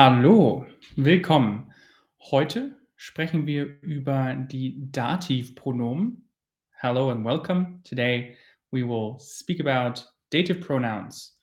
Hallo, 0.00 0.64
willkommen. 0.94 1.72
Heute 2.30 2.78
sprechen 2.94 3.48
wir 3.48 3.82
über 3.82 4.36
die 4.36 4.92
Dativpronomen. 4.92 6.30
Hello 6.70 7.10
and 7.10 7.24
welcome. 7.24 7.80
Today 7.82 8.36
we 8.70 8.86
will 8.86 9.18
speak 9.18 9.58
about 9.58 10.04
dative 10.30 10.60
pronouns. 10.60 11.36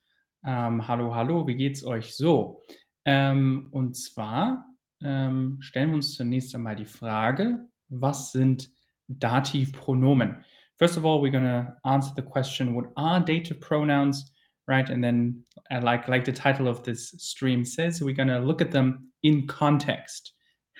Ähm, 0.45 0.87
hallo, 0.87 1.13
hallo, 1.13 1.45
wie 1.45 1.55
geht's 1.55 1.83
euch 1.83 2.15
so? 2.15 2.63
Ähm, 3.03 3.67
und 3.71 3.97
zwar 3.97 4.63
ähm, 5.03 5.57
stellen 5.59 5.89
wir 5.89 5.95
uns 5.95 6.15
zunächst 6.15 6.55
einmal 6.55 6.77
die 6.77 6.85
Frage, 6.85 7.59
was 7.89 8.31
sind 8.31 8.71
Dativpronomen? 9.09 10.45
First 10.77 10.97
of 10.97 11.03
all, 11.03 11.21
we're 11.21 11.29
going 11.29 11.43
to 11.43 11.75
answer 11.83 12.13
the 12.15 12.21
question, 12.21 12.73
what 12.73 12.85
are 12.95 13.19
dative 13.19 13.59
pronouns? 13.59 14.33
Right? 14.67 14.89
And 14.89 15.03
then, 15.03 15.43
uh, 15.71 15.81
like 15.81 16.07
like 16.07 16.25
the 16.25 16.31
title 16.31 16.67
of 16.67 16.83
this 16.83 17.09
stream 17.17 17.65
says, 17.65 18.01
we're 18.01 18.15
going 18.15 18.29
to 18.29 18.39
look 18.39 18.61
at 18.61 18.71
them 18.71 19.11
in 19.23 19.47
context. 19.47 20.33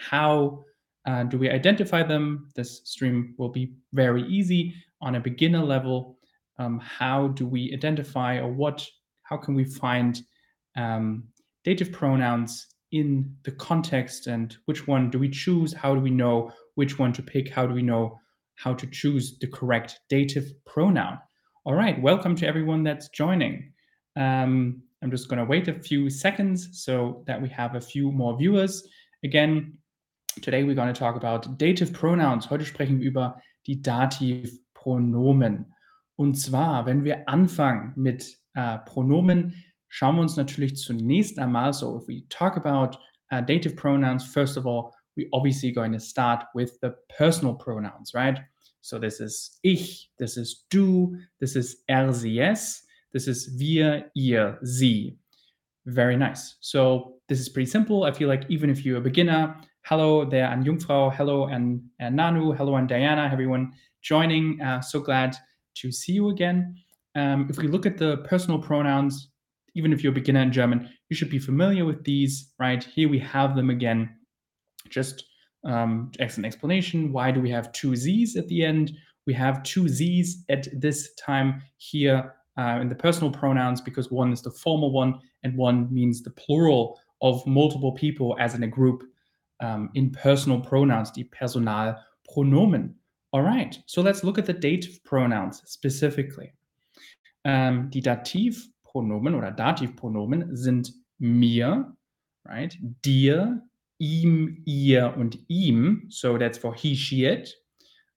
How 0.09 0.63
uh, 1.05 1.23
do 1.23 1.37
we 1.37 1.49
identify 1.49 2.03
them? 2.03 2.49
This 2.55 2.81
stream 2.83 3.35
will 3.37 3.49
be 3.49 3.73
very 3.93 4.23
easy 4.23 4.73
on 5.01 5.15
a 5.15 5.19
beginner 5.19 5.63
level. 5.63 6.17
Um, 6.57 6.79
how 6.79 7.29
do 7.29 7.45
we 7.45 7.71
identify, 7.73 8.37
or 8.37 8.51
what? 8.51 8.87
How 9.23 9.37
can 9.37 9.55
we 9.55 9.65
find 9.65 10.21
um, 10.75 11.25
dative 11.63 11.91
pronouns 11.91 12.67
in 12.91 13.35
the 13.43 13.51
context, 13.51 14.27
and 14.27 14.55
which 14.65 14.87
one 14.87 15.09
do 15.09 15.19
we 15.19 15.29
choose? 15.29 15.73
How 15.73 15.93
do 15.93 16.01
we 16.01 16.11
know 16.11 16.51
which 16.75 16.97
one 16.97 17.13
to 17.13 17.21
pick? 17.21 17.49
How 17.49 17.67
do 17.67 17.73
we 17.73 17.81
know 17.81 18.19
how 18.55 18.73
to 18.73 18.87
choose 18.87 19.37
the 19.39 19.47
correct 19.47 19.99
dative 20.09 20.51
pronoun? 20.65 21.19
All 21.65 21.73
right, 21.73 22.01
welcome 22.01 22.35
to 22.37 22.47
everyone 22.47 22.83
that's 22.83 23.09
joining. 23.09 23.73
Um, 24.15 24.83
I'm 25.01 25.11
just 25.11 25.29
going 25.29 25.39
to 25.39 25.45
wait 25.45 25.67
a 25.67 25.73
few 25.73 26.09
seconds 26.09 26.69
so 26.83 27.23
that 27.27 27.41
we 27.41 27.49
have 27.49 27.75
a 27.75 27.81
few 27.81 28.11
more 28.11 28.37
viewers. 28.37 28.87
Again, 29.23 29.77
today 30.41 30.63
we're 30.63 30.75
going 30.75 30.93
to 30.93 30.99
talk 30.99 31.15
about 31.15 31.57
dative 31.57 31.93
pronouns. 31.93 32.49
Heute 32.49 32.65
sprechen 32.65 32.99
wir 32.99 33.11
über 33.11 33.41
die 33.67 33.81
Dativpronomen. 33.81 35.65
Und 36.17 36.35
zwar, 36.35 36.85
wenn 36.85 37.03
wir 37.03 37.27
anfangen 37.27 37.93
mit 37.95 38.37
äh, 38.53 38.77
Pronomen, 38.79 39.53
schauen 39.89 40.15
wir 40.15 40.21
uns 40.21 40.37
natürlich 40.37 40.77
zunächst 40.77 41.39
einmal 41.39 41.73
so, 41.73 41.97
if 41.97 42.07
we 42.07 42.27
talk 42.29 42.57
about 42.57 42.97
uh, 43.31 43.41
dative 43.41 43.75
pronouns, 43.75 44.23
first 44.23 44.57
of 44.57 44.65
all, 44.65 44.93
we 45.15 45.27
obviously 45.31 45.71
going 45.71 45.91
to 45.91 45.99
start 45.99 46.45
with 46.53 46.79
the 46.81 46.95
personal 47.17 47.53
pronouns, 47.53 48.13
right? 48.13 48.39
So 48.81 48.99
this 48.99 49.19
is 49.19 49.59
ich, 49.63 50.11
this 50.19 50.37
is 50.37 50.65
du, 50.69 51.17
this 51.39 51.55
is 51.55 51.83
er, 51.87 52.13
sie, 52.13 52.39
es. 52.39 52.84
This 53.15 53.29
is 53.29 53.57
wir, 53.57 54.11
ihr, 54.13 54.59
sie. 54.61 55.17
Very 55.85 56.17
nice. 56.17 56.57
So 56.59 57.13
this 57.29 57.39
is 57.39 57.47
pretty 57.47 57.71
simple. 57.71 58.03
I 58.03 58.11
feel 58.11 58.27
like 58.27 58.43
even 58.49 58.69
if 58.69 58.83
you're 58.83 58.97
a 58.97 59.01
beginner, 59.01 59.55
hello 59.85 60.25
there 60.25 60.47
and 60.47 60.65
Jungfrau, 60.65 61.15
hello 61.15 61.45
and, 61.45 61.81
and 61.99 62.19
Nanu, 62.19 62.53
hello 62.57 62.75
and 62.75 62.89
Diana, 62.89 63.29
everyone 63.31 63.71
joining. 64.01 64.59
Uh, 64.59 64.81
so 64.81 64.99
glad 64.99 65.33
to 65.75 65.93
see 65.93 66.11
you 66.11 66.27
again. 66.27 66.75
Um, 67.15 67.47
if 67.49 67.57
we 67.57 67.69
look 67.69 67.85
at 67.85 67.97
the 67.97 68.17
personal 68.17 68.59
pronouns, 68.59 69.29
even 69.75 69.93
if 69.93 70.03
you're 70.03 70.11
a 70.11 70.13
beginner 70.13 70.41
in 70.41 70.51
German, 70.51 70.89
you 71.07 71.15
should 71.15 71.29
be 71.29 71.39
familiar 71.39 71.85
with 71.85 72.03
these, 72.03 72.51
right? 72.59 72.83
Here 72.83 73.07
we 73.07 73.19
have 73.19 73.55
them 73.55 73.69
again. 73.69 74.13
Just 74.89 75.23
um, 75.63 76.11
an 76.19 76.43
explanation, 76.43 77.13
why 77.13 77.31
do 77.31 77.39
we 77.39 77.49
have 77.49 77.71
two 77.71 77.95
Z's 77.95 78.35
at 78.35 78.49
the 78.49 78.65
end? 78.65 78.91
We 79.25 79.33
have 79.35 79.63
two 79.63 79.87
Z's 79.87 80.43
at 80.49 80.67
this 80.77 81.15
time 81.15 81.61
here 81.77 82.33
uh, 82.57 82.79
in 82.81 82.89
the 82.89 82.95
personal 82.95 83.31
pronouns 83.31 83.81
because 83.81 84.11
one 84.11 84.31
is 84.31 84.41
the 84.41 84.51
formal 84.51 84.91
one 84.91 85.19
and 85.43 85.55
one 85.57 85.93
means 85.93 86.21
the 86.21 86.31
plural 86.31 86.99
of 87.21 87.45
multiple 87.45 87.91
people 87.91 88.35
as 88.39 88.55
in 88.55 88.63
a 88.63 88.67
group 88.67 89.03
um, 89.59 89.89
in 89.93 90.11
personal 90.11 90.59
pronouns, 90.59 91.11
die 91.11 91.23
Personalpronomen. 91.23 92.93
All 93.31 93.41
right, 93.41 93.77
so 93.85 94.01
let's 94.01 94.23
look 94.23 94.37
at 94.37 94.45
the 94.45 94.53
dative 94.53 95.03
pronouns 95.03 95.61
specifically. 95.65 96.53
Um, 97.43 97.89
die 97.89 98.01
Dativpronomen 98.01 99.35
oder 99.35 99.51
Dativpronomen 99.51 100.55
sind 100.55 100.91
mir, 101.19 101.93
right? 102.45 102.77
Dir, 103.03 103.61
ihm, 103.99 104.61
ihr 104.65 105.13
und 105.17 105.37
ihm. 105.47 106.05
So 106.09 106.37
that's 106.37 106.57
for 106.57 106.73
he, 106.73 106.95
she, 106.95 107.25
it. 107.25 107.53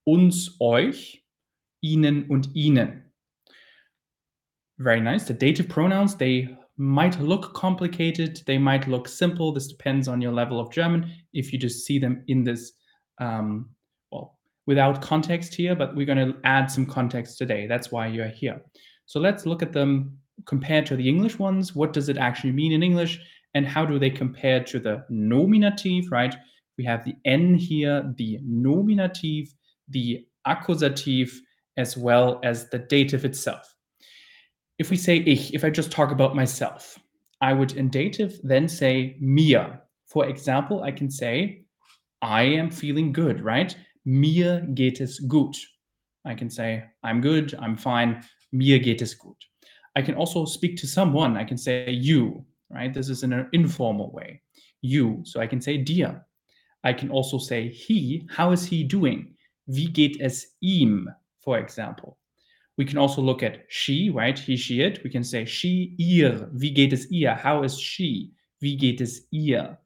Uns, 0.04 0.56
euch, 0.60 1.24
ihnen 1.80 2.24
und 2.28 2.54
ihnen. 2.54 3.07
Very 4.78 5.00
nice. 5.00 5.24
The 5.24 5.34
dative 5.34 5.68
pronouns, 5.68 6.14
they 6.14 6.56
might 6.76 7.18
look 7.20 7.52
complicated. 7.54 8.40
They 8.46 8.58
might 8.58 8.86
look 8.86 9.08
simple. 9.08 9.52
This 9.52 9.66
depends 9.66 10.06
on 10.06 10.20
your 10.20 10.32
level 10.32 10.60
of 10.60 10.70
German. 10.70 11.10
If 11.32 11.52
you 11.52 11.58
just 11.58 11.84
see 11.84 11.98
them 11.98 12.22
in 12.28 12.44
this, 12.44 12.72
um, 13.18 13.70
well, 14.12 14.38
without 14.66 15.02
context 15.02 15.54
here, 15.54 15.74
but 15.74 15.96
we're 15.96 16.06
going 16.06 16.32
to 16.32 16.38
add 16.44 16.70
some 16.70 16.86
context 16.86 17.38
today. 17.38 17.66
That's 17.66 17.90
why 17.90 18.06
you're 18.06 18.28
here. 18.28 18.62
So 19.06 19.18
let's 19.18 19.46
look 19.46 19.62
at 19.62 19.72
them 19.72 20.16
compared 20.46 20.86
to 20.86 20.96
the 20.96 21.08
English 21.08 21.40
ones. 21.40 21.74
What 21.74 21.92
does 21.92 22.08
it 22.08 22.16
actually 22.16 22.52
mean 22.52 22.70
in 22.70 22.84
English? 22.84 23.20
And 23.54 23.66
how 23.66 23.84
do 23.84 23.98
they 23.98 24.10
compare 24.10 24.62
to 24.64 24.78
the 24.78 25.04
nominative, 25.08 26.04
right? 26.12 26.36
We 26.76 26.84
have 26.84 27.04
the 27.04 27.16
N 27.24 27.54
here, 27.56 28.14
the 28.16 28.38
nominative, 28.44 29.52
the 29.88 30.24
accusative, 30.44 31.32
as 31.76 31.96
well 31.96 32.38
as 32.44 32.70
the 32.70 32.78
dative 32.78 33.24
itself 33.24 33.74
if 34.78 34.90
we 34.90 34.96
say 34.96 35.16
ich, 35.16 35.52
if 35.52 35.64
I 35.64 35.70
just 35.70 35.90
talk 35.90 36.12
about 36.12 36.36
myself, 36.36 36.98
I 37.40 37.52
would 37.52 37.72
in 37.72 37.90
dative 37.90 38.38
then 38.42 38.68
say 38.68 39.16
mir. 39.20 39.82
For 40.06 40.26
example, 40.26 40.82
I 40.82 40.92
can 40.92 41.10
say, 41.10 41.64
I 42.22 42.42
am 42.42 42.70
feeling 42.70 43.12
good, 43.12 43.40
right? 43.40 43.76
Mir 44.04 44.62
geht 44.74 45.00
es 45.00 45.18
gut. 45.20 45.56
I 46.24 46.34
can 46.34 46.48
say, 46.48 46.84
I'm 47.02 47.20
good, 47.20 47.54
I'm 47.60 47.76
fine, 47.76 48.22
mir 48.52 48.78
geht 48.78 49.02
es 49.02 49.14
gut. 49.14 49.36
I 49.96 50.02
can 50.02 50.14
also 50.14 50.44
speak 50.44 50.76
to 50.78 50.86
someone. 50.86 51.36
I 51.36 51.44
can 51.44 51.58
say 51.58 51.90
you, 51.90 52.44
right? 52.70 52.94
This 52.94 53.08
is 53.08 53.22
in 53.24 53.32
an 53.32 53.48
informal 53.52 54.12
way. 54.12 54.40
You. 54.80 55.20
So 55.24 55.40
I 55.40 55.46
can 55.46 55.60
say 55.60 55.76
dir. 55.76 56.24
I 56.84 56.92
can 56.92 57.10
also 57.10 57.38
say 57.38 57.68
he. 57.68 58.28
How 58.30 58.52
is 58.52 58.64
he 58.64 58.84
doing? 58.84 59.34
Wie 59.66 59.88
geht 59.88 60.20
es 60.20 60.56
ihm, 60.62 61.08
for 61.40 61.58
example? 61.58 62.16
We 62.78 62.84
can 62.84 62.96
also 62.96 63.20
look 63.20 63.42
at 63.42 63.64
she, 63.68 64.08
right? 64.08 64.38
He, 64.38 64.56
she, 64.56 64.82
it. 64.82 65.02
We 65.02 65.10
can 65.10 65.24
say 65.24 65.44
she, 65.44 65.96
ihr. 65.98 66.48
Wie 66.52 66.72
geht 66.72 66.92
es 66.92 67.10
ihr? 67.10 67.34
How 67.34 67.64
is 67.64 67.76
she? 67.76 68.32
Wie 68.62 68.76
geht 68.76 69.00
es 69.00 69.22
ihr? 69.32 69.76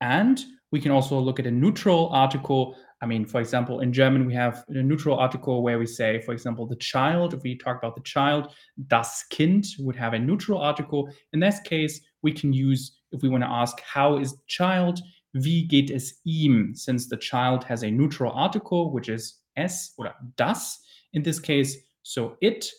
And 0.00 0.44
we 0.72 0.80
can 0.80 0.90
also 0.90 1.18
look 1.18 1.38
at 1.38 1.46
a 1.46 1.50
neutral 1.50 2.08
article. 2.08 2.74
I 3.02 3.06
mean, 3.06 3.24
for 3.24 3.40
example, 3.40 3.80
in 3.80 3.92
German, 3.92 4.26
we 4.26 4.34
have 4.34 4.64
a 4.68 4.82
neutral 4.82 5.16
article 5.16 5.62
where 5.62 5.78
we 5.78 5.86
say, 5.86 6.20
for 6.22 6.32
example, 6.32 6.66
the 6.66 6.76
child. 6.76 7.34
If 7.34 7.42
we 7.44 7.56
talk 7.56 7.78
about 7.78 7.94
the 7.94 8.02
child, 8.02 8.52
das 8.88 9.24
Kind 9.30 9.64
would 9.78 9.96
have 9.96 10.14
a 10.14 10.18
neutral 10.18 10.58
article. 10.58 11.08
In 11.32 11.38
this 11.38 11.60
case, 11.60 12.00
we 12.22 12.32
can 12.32 12.52
use, 12.52 12.98
if 13.12 13.22
we 13.22 13.28
want 13.28 13.44
to 13.44 13.48
ask, 13.48 13.80
how 13.80 14.18
is 14.18 14.34
child? 14.48 15.00
Wie 15.34 15.68
geht 15.68 15.92
es 15.92 16.14
ihm? 16.26 16.74
Since 16.74 17.08
the 17.08 17.16
child 17.16 17.62
has 17.62 17.84
a 17.84 17.90
neutral 17.90 18.32
article, 18.32 18.90
which 18.90 19.08
is 19.08 19.36
es 19.56 19.94
or 19.96 20.12
das 20.36 20.80
in 21.12 21.22
this 21.22 21.38
case, 21.38 21.76
so 22.02 22.36
it, 22.40 22.70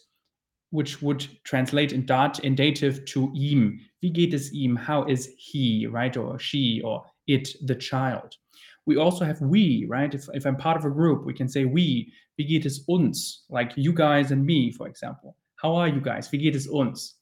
which 0.71 1.01
would 1.01 1.27
translate 1.43 1.93
in 1.93 2.05
dat 2.05 2.39
in 2.39 2.55
dative 2.55 3.05
to 3.05 3.31
ihm. 3.35 3.79
Wie 4.01 4.11
geht 4.11 4.33
es 4.33 4.51
ihm? 4.53 4.75
How 4.75 5.03
is 5.03 5.29
he, 5.37 5.87
right? 5.87 6.15
Or 6.17 6.39
she 6.39 6.81
or 6.83 7.05
it, 7.27 7.55
the 7.65 7.75
child. 7.75 8.37
We 8.85 8.97
also 8.97 9.25
have 9.25 9.39
we, 9.41 9.85
right? 9.87 10.13
If, 10.13 10.27
if 10.33 10.45
I'm 10.45 10.57
part 10.57 10.77
of 10.77 10.85
a 10.85 10.89
group, 10.89 11.25
we 11.25 11.33
can 11.33 11.47
say 11.47 11.65
we. 11.65 12.11
Wie 12.37 12.45
geht 12.45 12.65
es 12.65 12.83
uns? 12.87 13.43
Like 13.49 13.73
you 13.75 13.93
guys 13.93 14.31
and 14.31 14.45
me, 14.45 14.71
for 14.71 14.87
example. 14.87 15.35
How 15.61 15.75
are 15.75 15.87
you 15.87 16.01
guys? 16.01 16.29
Wie 16.31 16.39
geht 16.39 16.55
es 16.55 16.67
uns? 16.67 17.15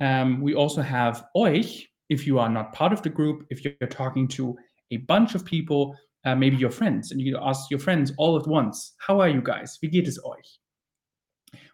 Um, 0.00 0.40
we 0.40 0.54
also 0.54 0.82
have 0.82 1.24
euch, 1.36 1.88
if 2.08 2.26
you 2.26 2.38
are 2.38 2.48
not 2.48 2.72
part 2.72 2.92
of 2.92 3.02
the 3.02 3.10
group, 3.10 3.44
if 3.50 3.64
you're 3.64 3.88
talking 3.88 4.28
to 4.28 4.56
a 4.90 4.98
bunch 4.98 5.34
of 5.34 5.44
people, 5.44 5.96
uh, 6.24 6.34
maybe 6.34 6.56
your 6.56 6.70
friends, 6.70 7.10
and 7.10 7.20
you 7.20 7.38
ask 7.40 7.70
your 7.70 7.80
friends 7.80 8.12
all 8.18 8.36
at 8.36 8.46
once, 8.46 8.94
how 8.98 9.20
are 9.20 9.28
you 9.28 9.40
guys? 9.40 9.78
Wie 9.82 9.88
geht 9.88 10.06
es 10.06 10.18
euch? 10.24 10.58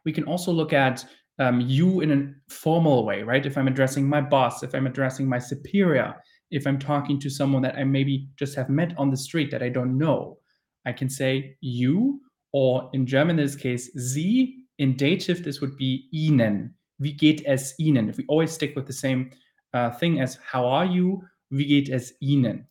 We 0.05 0.12
can 0.12 0.25
also 0.25 0.52
look 0.52 0.73
at 0.73 1.05
um, 1.38 1.61
you 1.61 2.00
in 2.00 2.11
a 2.12 2.52
formal 2.52 3.05
way, 3.05 3.23
right? 3.23 3.44
If 3.44 3.56
I'm 3.56 3.69
addressing 3.69 4.08
my 4.08 4.20
boss, 4.20 4.62
if 4.62 4.75
I'm 4.75 4.87
addressing 4.87 5.26
my 5.29 5.38
superior, 5.38 6.14
if 6.50 6.67
I'm 6.67 6.79
talking 6.79 7.19
to 7.20 7.31
someone 7.31 7.62
that 7.62 7.76
I 7.76 7.85
maybe 7.85 8.29
just 8.37 8.55
have 8.56 8.69
met 8.69 8.97
on 8.99 9.11
the 9.11 9.17
street 9.17 9.50
that 9.50 9.62
I 9.62 9.69
don't 9.69 9.97
know, 9.97 10.38
I 10.87 10.93
can 10.93 11.08
say 11.08 11.56
you, 11.61 12.20
or 12.52 12.91
in 12.93 13.06
German 13.06 13.38
in 13.38 13.44
this 13.47 13.56
case, 13.56 13.91
sie. 13.94 14.56
In 14.79 14.97
dative, 14.97 15.44
this 15.44 15.61
would 15.61 15.76
be 15.76 16.08
ihnen. 16.14 16.75
Wie 16.99 17.12
geht 17.12 17.43
es 17.47 17.75
ihnen? 17.79 18.08
If 18.08 18.17
we 18.17 18.25
always 18.29 18.50
stick 18.50 18.75
with 18.75 18.87
the 18.87 18.94
same 18.94 19.31
uh, 19.75 19.91
thing 19.91 20.20
as 20.20 20.38
how 20.43 20.67
are 20.67 20.87
you, 20.87 21.23
wie 21.50 21.67
geht 21.67 21.91
es 21.91 22.12
ihnen? 22.23 22.64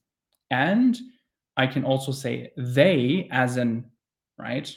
And 0.50 1.00
I 1.56 1.68
can 1.68 1.84
also 1.84 2.12
say 2.12 2.52
they 2.58 3.28
as 3.32 3.58
in, 3.58 3.86
right? 4.38 4.76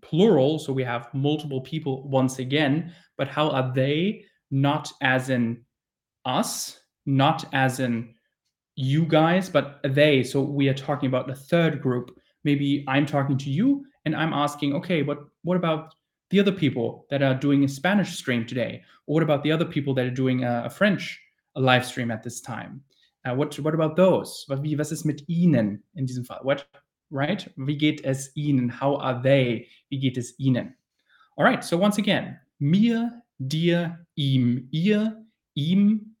Plural, 0.00 0.58
so 0.58 0.72
we 0.72 0.84
have 0.84 1.12
multiple 1.12 1.60
people 1.60 2.08
once 2.08 2.38
again, 2.38 2.92
but 3.16 3.28
how 3.28 3.50
are 3.50 3.72
they 3.74 4.24
not 4.50 4.92
as 5.00 5.30
in 5.30 5.64
us, 6.24 6.80
not 7.06 7.46
as 7.52 7.80
in 7.80 8.14
you 8.76 9.04
guys, 9.04 9.48
but 9.48 9.80
they. 9.84 10.22
So 10.22 10.40
we 10.40 10.68
are 10.68 10.74
talking 10.74 11.08
about 11.08 11.26
the 11.26 11.34
third 11.34 11.80
group. 11.82 12.16
Maybe 12.44 12.84
I'm 12.88 13.06
talking 13.06 13.36
to 13.38 13.50
you 13.50 13.84
and 14.04 14.16
I'm 14.16 14.32
asking, 14.32 14.74
okay, 14.76 15.02
but 15.02 15.18
what 15.42 15.56
about 15.56 15.94
the 16.30 16.40
other 16.40 16.52
people 16.52 17.06
that 17.10 17.22
are 17.22 17.34
doing 17.34 17.64
a 17.64 17.68
Spanish 17.68 18.16
stream 18.16 18.46
today? 18.46 18.82
Or 19.06 19.14
what 19.14 19.22
about 19.22 19.42
the 19.42 19.52
other 19.52 19.64
people 19.64 19.94
that 19.94 20.06
are 20.06 20.10
doing 20.10 20.44
a, 20.44 20.62
a 20.66 20.70
French 20.70 21.20
live 21.56 21.84
stream 21.84 22.10
at 22.10 22.22
this 22.22 22.40
time? 22.40 22.82
Uh, 23.24 23.34
what 23.34 23.58
what 23.60 23.74
about 23.74 23.96
those? 23.96 24.46
Wie, 24.48 24.76
was 24.76 24.92
ist 24.92 25.04
mit 25.04 25.22
ihnen 25.28 25.82
in 25.94 26.06
diesem 26.06 26.24
Fall? 26.24 26.40
What 26.42 26.64
right? 27.10 27.50
Wie 27.56 27.76
geht 27.76 28.04
es 28.04 28.34
ihnen? 28.36 28.80
How 28.80 28.96
are 28.96 29.20
they? 29.22 29.68
Wie 29.88 29.98
geht 29.98 30.16
es 30.16 30.38
ihnen? 30.38 30.74
All 31.36 31.44
right. 31.44 31.62
So 31.64 31.78
once 31.78 31.98
again, 31.98 32.38
mir, 32.58 33.22
dir, 33.38 34.06
ihm, 34.16 34.68
ihr, 34.70 35.24
ihm, 35.54 36.16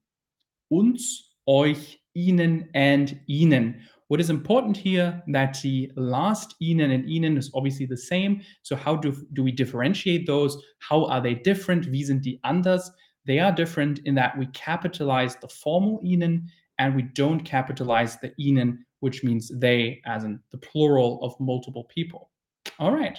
uns, 0.68 1.36
euch, 1.46 2.00
ihnen, 2.14 2.68
and 2.74 3.16
ihnen. 3.26 3.80
What 4.08 4.20
is 4.20 4.28
important 4.28 4.76
here 4.76 5.22
that 5.28 5.60
the 5.62 5.92
last 5.94 6.56
ihnen 6.60 6.90
and 6.90 7.08
ihnen 7.08 7.36
is 7.36 7.50
obviously 7.54 7.86
the 7.86 7.96
same. 7.96 8.42
So 8.62 8.74
how 8.74 8.96
do, 8.96 9.14
do 9.34 9.44
we 9.44 9.52
differentiate 9.52 10.26
those? 10.26 10.60
How 10.80 11.04
are 11.04 11.20
they 11.20 11.34
different? 11.34 11.92
Wie 11.92 12.02
sind 12.02 12.24
die 12.24 12.40
anders? 12.42 12.90
They 13.26 13.38
are 13.38 13.52
different 13.52 14.00
in 14.00 14.16
that 14.16 14.36
we 14.36 14.46
capitalize 14.46 15.36
the 15.36 15.48
formal 15.48 16.00
ihnen 16.02 16.50
and 16.78 16.96
we 16.96 17.02
don't 17.02 17.44
capitalize 17.44 18.16
the 18.16 18.32
ihnen, 18.40 18.84
which 19.00 19.24
means 19.24 19.50
they 19.54 20.00
as 20.06 20.24
in 20.24 20.40
the 20.52 20.58
plural 20.58 21.18
of 21.22 21.38
multiple 21.40 21.84
people. 21.84 22.30
All 22.78 22.92
right. 22.92 23.18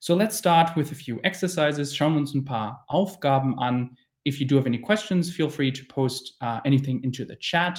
So 0.00 0.14
let's 0.14 0.36
start 0.36 0.74
with 0.76 0.90
a 0.90 0.96
few 0.96 1.20
exercises. 1.22 1.94
Schauen 1.94 2.14
wir 2.14 2.20
uns 2.20 2.34
ein 2.34 2.44
paar 2.44 2.84
Aufgaben 2.90 3.54
an. 3.58 3.96
If 4.24 4.40
you 4.40 4.46
do 4.46 4.56
have 4.56 4.66
any 4.66 4.78
questions, 4.78 5.34
feel 5.34 5.48
free 5.48 5.70
to 5.70 5.84
post 5.86 6.34
uh, 6.40 6.60
anything 6.64 7.02
into 7.04 7.24
the 7.24 7.36
chat, 7.36 7.78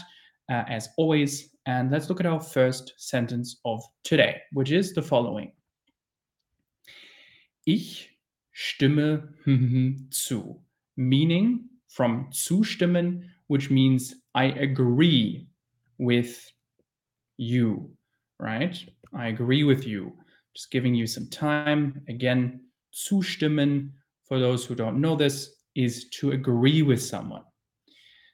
uh, 0.50 0.64
as 0.68 0.90
always. 0.98 1.50
And 1.66 1.92
let's 1.92 2.10
look 2.10 2.20
at 2.20 2.26
our 2.26 2.40
first 2.40 2.94
sentence 2.98 3.58
of 3.66 3.84
today, 4.04 4.42
which 4.52 4.72
is 4.72 4.94
the 4.94 5.02
following. 5.02 5.52
Ich 7.66 8.10
stimme 8.54 9.28
zu, 10.10 10.60
meaning 10.98 11.70
from 11.88 12.28
zustimmen, 12.32 13.30
which 13.48 13.70
means 13.70 14.16
I 14.36 14.46
agree 14.46 15.48
with 15.98 16.53
you, 17.38 17.92
right? 18.40 18.78
I 19.14 19.28
agree 19.28 19.64
with 19.64 19.86
you. 19.86 20.14
Just 20.56 20.72
giving 20.72 20.94
you 20.94 21.08
some 21.08 21.28
time. 21.28 22.02
Again, 22.08 22.62
zustimmen, 22.94 23.90
for 24.28 24.40
those 24.40 24.66
who 24.66 24.76
don't 24.76 25.02
know 25.02 25.16
this, 25.16 25.56
is 25.76 26.10
to 26.10 26.32
agree 26.32 26.82
with 26.82 27.02
someone. 27.02 27.44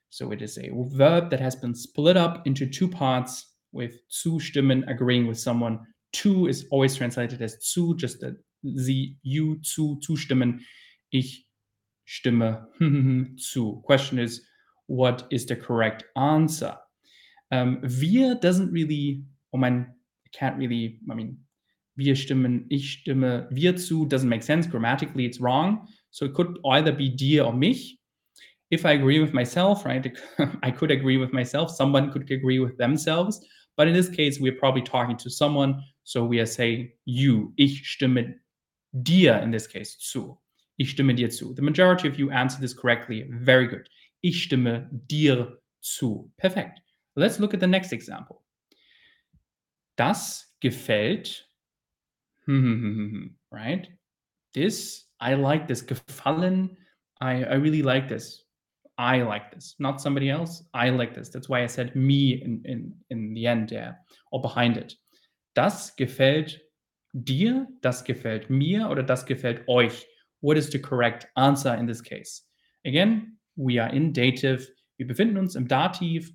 So 0.09 0.31
it 0.31 0.41
is 0.41 0.57
a 0.57 0.71
verb 0.73 1.29
that 1.29 1.39
has 1.39 1.55
been 1.55 1.75
split 1.75 2.17
up 2.17 2.45
into 2.45 2.65
two 2.65 2.87
parts 2.87 3.55
with 3.71 3.99
zustimmen, 4.09 4.89
agreeing 4.89 5.27
with 5.27 5.39
someone. 5.39 5.79
To 6.13 6.47
is 6.47 6.65
always 6.71 6.95
translated 6.95 7.41
as 7.41 7.57
zu, 7.61 7.95
just 7.95 8.19
that 8.21 8.35
sie, 8.63 9.15
you, 9.21 9.59
zu, 9.61 9.99
zustimmen. 10.01 10.59
Ich 11.11 11.45
stimme 12.07 12.65
zu. 13.37 13.81
Question 13.83 14.19
is, 14.19 14.41
what 14.87 15.27
is 15.29 15.45
the 15.45 15.55
correct 15.55 16.03
answer? 16.15 16.75
Um, 17.51 17.79
wir 17.81 18.35
doesn't 18.35 18.71
really, 18.71 19.23
oh 19.53 19.57
man, 19.57 19.93
can't 20.31 20.57
really, 20.57 20.99
I 21.09 21.15
mean, 21.15 21.37
wir 21.95 22.15
stimmen, 22.15 22.65
ich 22.69 23.03
stimme, 23.03 23.47
wir 23.51 23.75
zu 23.75 24.05
doesn't 24.05 24.29
make 24.29 24.43
sense. 24.43 24.69
Grammatically, 24.69 25.25
it's 25.25 25.41
wrong. 25.41 25.87
So 26.11 26.25
it 26.25 26.33
could 26.33 26.57
either 26.65 26.91
be 26.91 27.09
dir 27.09 27.45
or 27.45 27.53
mich. 27.53 27.97
If 28.71 28.85
I 28.85 28.91
agree 28.91 29.19
with 29.19 29.33
myself, 29.33 29.85
right, 29.85 30.05
I 30.63 30.71
could 30.71 30.91
agree 30.91 31.17
with 31.17 31.33
myself. 31.33 31.71
Someone 31.71 32.11
could 32.11 32.29
agree 32.31 32.59
with 32.59 32.77
themselves. 32.77 33.45
But 33.75 33.87
in 33.87 33.93
this 33.93 34.09
case, 34.09 34.39
we're 34.39 34.59
probably 34.59 34.81
talking 34.81 35.17
to 35.17 35.29
someone. 35.29 35.81
So 36.03 36.23
we 36.23 36.39
are 36.39 36.45
saying 36.45 36.91
you. 37.05 37.53
Ich 37.57 37.83
stimme 37.83 38.35
dir 39.03 39.37
in 39.41 39.51
this 39.51 39.67
case 39.67 39.97
zu. 39.99 40.37
Ich 40.77 40.93
stimme 40.93 41.15
dir 41.15 41.29
zu. 41.29 41.53
The 41.53 41.61
majority 41.61 42.07
of 42.07 42.17
you 42.17 42.29
answered 42.31 42.61
this 42.61 42.73
correctly. 42.73 43.27
Very 43.29 43.67
good. 43.67 43.89
Ich 44.21 44.47
stimme 44.47 44.87
dir 45.07 45.57
zu. 45.81 46.29
Perfekt. 46.37 46.81
Let's 47.19 47.39
look 47.39 47.53
at 47.53 47.59
the 47.59 47.67
next 47.67 47.91
example. 47.91 48.41
Das 49.97 50.55
gefällt, 50.61 51.45
hm, 52.45 52.61
hm, 52.63 52.81
hm, 52.81 53.35
right? 53.51 53.89
This, 54.53 55.11
I 55.19 55.33
like 55.33 55.67
this. 55.67 55.85
Gefallen, 55.85 56.77
I, 57.21 57.43
I 57.43 57.55
really 57.55 57.81
like 57.81 58.07
this. 58.07 58.45
I 58.97 59.21
like 59.21 59.51
this, 59.51 59.75
not 59.79 60.01
somebody 60.01 60.29
else. 60.29 60.63
I 60.73 60.89
like 60.89 61.13
this. 61.13 61.29
That's 61.29 61.49
why 61.49 61.63
I 61.63 61.67
said 61.67 61.95
me 61.95 62.41
in, 62.41 62.61
in, 62.65 62.93
in 63.09 63.33
the 63.33 63.47
end 63.47 63.69
there 63.69 63.99
or 64.31 64.41
behind 64.41 64.77
it. 64.77 64.95
Das 65.55 65.95
gefällt 65.95 66.61
dir, 67.13 67.67
das 67.81 68.03
gefällt 68.03 68.49
mir 68.49 68.89
oder 68.89 69.03
das 69.03 69.25
gefällt 69.25 69.67
euch. 69.67 70.05
What 70.41 70.57
is 70.57 70.69
the 70.71 70.79
correct 70.79 71.27
answer 71.35 71.75
in 71.75 71.85
this 71.85 72.01
case? 72.01 72.43
Again, 72.85 73.37
we 73.57 73.81
are 73.81 73.93
in 73.93 74.13
dative. 74.13 74.67
Wir 74.97 75.07
befinden 75.07 75.37
uns 75.37 75.55
im 75.55 75.67
Dativ. 75.67 76.33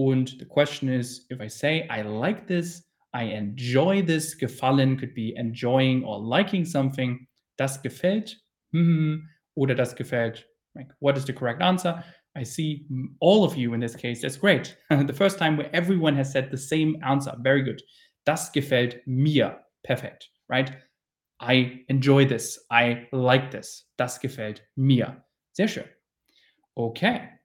Und 0.00 0.38
the 0.38 0.46
question 0.46 0.88
is, 0.88 1.26
if 1.28 1.40
I 1.42 1.48
say 1.48 1.86
I 1.90 2.00
like 2.00 2.46
this, 2.46 2.86
I 3.12 3.24
enjoy 3.24 4.00
this, 4.00 4.34
gefallen 4.34 4.96
could 4.96 5.14
be 5.14 5.34
enjoying 5.36 6.04
or 6.04 6.18
liking 6.18 6.64
something. 6.64 7.26
Das 7.58 7.82
gefällt, 7.82 8.34
hmm, 8.72 9.16
oder 9.56 9.74
das 9.74 9.94
gefällt. 9.94 10.46
Like, 10.74 10.88
what 11.00 11.18
is 11.18 11.26
the 11.26 11.34
correct 11.34 11.60
answer? 11.60 12.02
I 12.34 12.44
see 12.44 12.86
all 13.20 13.44
of 13.44 13.58
you 13.58 13.74
in 13.74 13.80
this 13.80 13.94
case. 13.94 14.22
That's 14.22 14.38
great. 14.38 14.74
the 14.88 15.12
first 15.12 15.38
time 15.38 15.58
where 15.58 15.68
everyone 15.74 16.16
has 16.16 16.32
said 16.32 16.50
the 16.50 16.56
same 16.56 16.96
answer. 17.02 17.36
Very 17.42 17.62
good. 17.62 17.82
Das 18.24 18.50
gefällt 18.52 19.06
mir. 19.06 19.58
Perfect, 19.84 20.30
right? 20.48 20.72
I 21.40 21.84
enjoy 21.88 22.24
this. 22.24 22.58
I 22.70 23.06
like 23.12 23.50
this. 23.50 23.86
Das 23.98 24.18
gefällt 24.18 24.62
mir. 24.76 25.22
Sehr 25.52 25.68
schön. 25.68 25.88
Okay. 26.74 27.39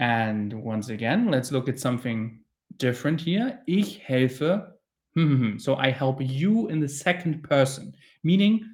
And 0.00 0.52
once 0.54 0.88
again, 0.88 1.30
let's 1.30 1.52
look 1.52 1.68
at 1.68 1.78
something 1.78 2.40
different 2.78 3.20
here. 3.20 3.60
Ich 3.66 4.00
helfe. 4.00 4.66
Hmm, 5.14 5.26
hmm, 5.26 5.36
hmm. 5.36 5.58
So 5.58 5.76
I 5.76 5.90
help 5.90 6.16
you 6.20 6.68
in 6.68 6.80
the 6.80 6.88
second 6.88 7.42
person, 7.42 7.94
meaning 8.24 8.64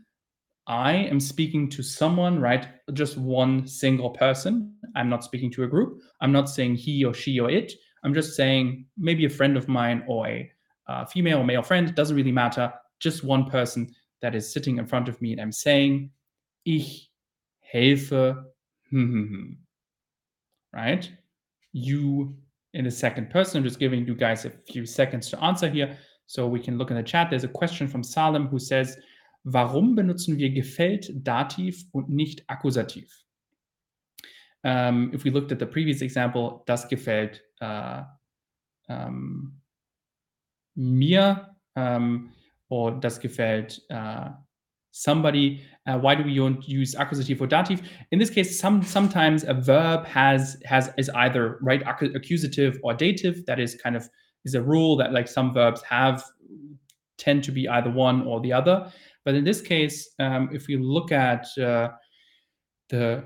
I 0.68 0.92
am 0.92 1.18
speaking 1.18 1.68
to 1.70 1.82
someone, 1.82 2.40
right? 2.40 2.68
Just 2.92 3.18
one 3.18 3.66
single 3.66 4.10
person. 4.10 4.72
I'm 4.94 5.08
not 5.08 5.24
speaking 5.24 5.50
to 5.52 5.64
a 5.64 5.68
group. 5.68 6.00
I'm 6.20 6.32
not 6.32 6.48
saying 6.48 6.76
he 6.76 7.04
or 7.04 7.12
she 7.12 7.40
or 7.40 7.50
it. 7.50 7.72
I'm 8.04 8.14
just 8.14 8.36
saying 8.36 8.86
maybe 8.96 9.24
a 9.24 9.30
friend 9.30 9.56
of 9.56 9.66
mine 9.66 10.04
or 10.06 10.28
a 10.28 10.50
uh, 10.86 11.04
female 11.06 11.38
or 11.38 11.44
male 11.44 11.62
friend. 11.62 11.92
Doesn't 11.94 12.16
really 12.16 12.32
matter. 12.32 12.72
Just 13.00 13.24
one 13.24 13.50
person 13.50 13.92
that 14.22 14.36
is 14.36 14.52
sitting 14.52 14.78
in 14.78 14.86
front 14.86 15.08
of 15.08 15.20
me 15.20 15.32
and 15.32 15.40
I'm 15.40 15.52
saying, 15.52 16.10
ich 16.64 17.10
helfe. 17.72 18.44
Right? 20.76 21.10
You 21.72 22.36
in 22.76 22.84
the 22.84 22.90
second 22.90 23.30
person. 23.30 23.58
I'm 23.58 23.64
just 23.64 23.78
giving 23.78 24.06
you 24.06 24.14
guys 24.14 24.44
a 24.44 24.50
few 24.50 24.84
seconds 24.84 25.30
to 25.30 25.42
answer 25.42 25.68
here. 25.68 25.96
So 26.26 26.46
we 26.46 26.60
can 26.60 26.76
look 26.76 26.90
in 26.90 26.96
the 26.96 27.02
chat. 27.02 27.30
There's 27.30 27.44
a 27.44 27.48
question 27.48 27.88
from 27.88 28.02
Salem 28.04 28.46
who 28.48 28.58
says, 28.58 28.98
Warum 29.44 29.96
benutzen 29.96 30.36
wir 30.36 30.50
gefällt 30.50 31.10
Dativ 31.24 31.84
und 31.92 32.08
nicht 32.10 32.44
Akkusativ? 32.48 33.08
Um, 34.64 35.12
if 35.14 35.24
we 35.24 35.30
looked 35.30 35.52
at 35.52 35.60
the 35.60 35.66
previous 35.66 36.02
example, 36.02 36.64
das 36.66 36.88
gefällt 36.88 37.40
uh, 37.62 38.02
um, 38.88 39.60
mir 40.74 41.54
um, 41.76 42.32
or 42.68 43.00
das 43.00 43.20
gefällt 43.20 43.80
uh, 43.90 44.30
somebody. 44.96 45.62
Uh, 45.86 45.98
why 45.98 46.14
do 46.14 46.24
we 46.24 46.32
use 46.32 46.94
accusative 46.94 47.40
or 47.40 47.46
dative? 47.46 47.82
In 48.10 48.18
this 48.18 48.30
case, 48.30 48.58
some 48.58 48.82
sometimes 48.82 49.44
a 49.44 49.54
verb 49.54 50.06
has 50.06 50.56
has 50.64 50.90
is 50.96 51.10
either 51.10 51.58
right 51.60 51.82
accusative 51.86 52.78
or 52.82 52.94
dative. 52.94 53.44
That 53.46 53.60
is 53.60 53.74
kind 53.74 53.96
of 53.96 54.08
is 54.44 54.54
a 54.54 54.62
rule 54.62 54.96
that 54.96 55.12
like 55.12 55.28
some 55.28 55.52
verbs 55.52 55.82
have 55.82 56.24
tend 57.18 57.44
to 57.44 57.52
be 57.52 57.68
either 57.68 57.90
one 57.90 58.26
or 58.26 58.40
the 58.40 58.52
other. 58.52 58.90
But 59.24 59.34
in 59.34 59.44
this 59.44 59.60
case, 59.60 60.10
um, 60.18 60.48
if 60.52 60.66
we 60.66 60.76
look 60.76 61.12
at 61.12 61.46
uh, 61.58 61.90
the 62.88 63.24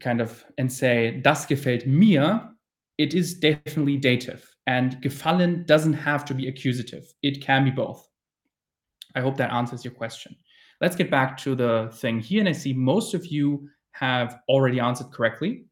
kind 0.00 0.20
of 0.20 0.44
and 0.58 0.70
say 0.70 1.20
das 1.22 1.46
gefällt 1.46 1.86
mir, 1.86 2.50
it 2.98 3.14
is 3.14 3.34
definitely 3.34 3.96
dative. 3.96 4.44
And 4.66 5.00
gefallen 5.02 5.66
doesn't 5.66 5.94
have 5.94 6.24
to 6.26 6.34
be 6.34 6.48
accusative. 6.48 7.04
It 7.22 7.42
can 7.42 7.64
be 7.64 7.70
both. 7.70 8.06
I 9.16 9.20
hope 9.20 9.36
that 9.38 9.52
answers 9.52 9.84
your 9.84 9.94
question. 9.94 10.36
Let's 10.80 10.96
get 10.96 11.10
back 11.10 11.36
to 11.38 11.54
the 11.54 11.90
thing 11.94 12.20
here. 12.20 12.40
And 12.40 12.48
I 12.48 12.52
see 12.52 12.72
most 12.72 13.14
of 13.14 13.26
you 13.26 13.68
have 13.92 14.38
already 14.48 14.80
answered 14.80 15.12
correctly. 15.12 15.64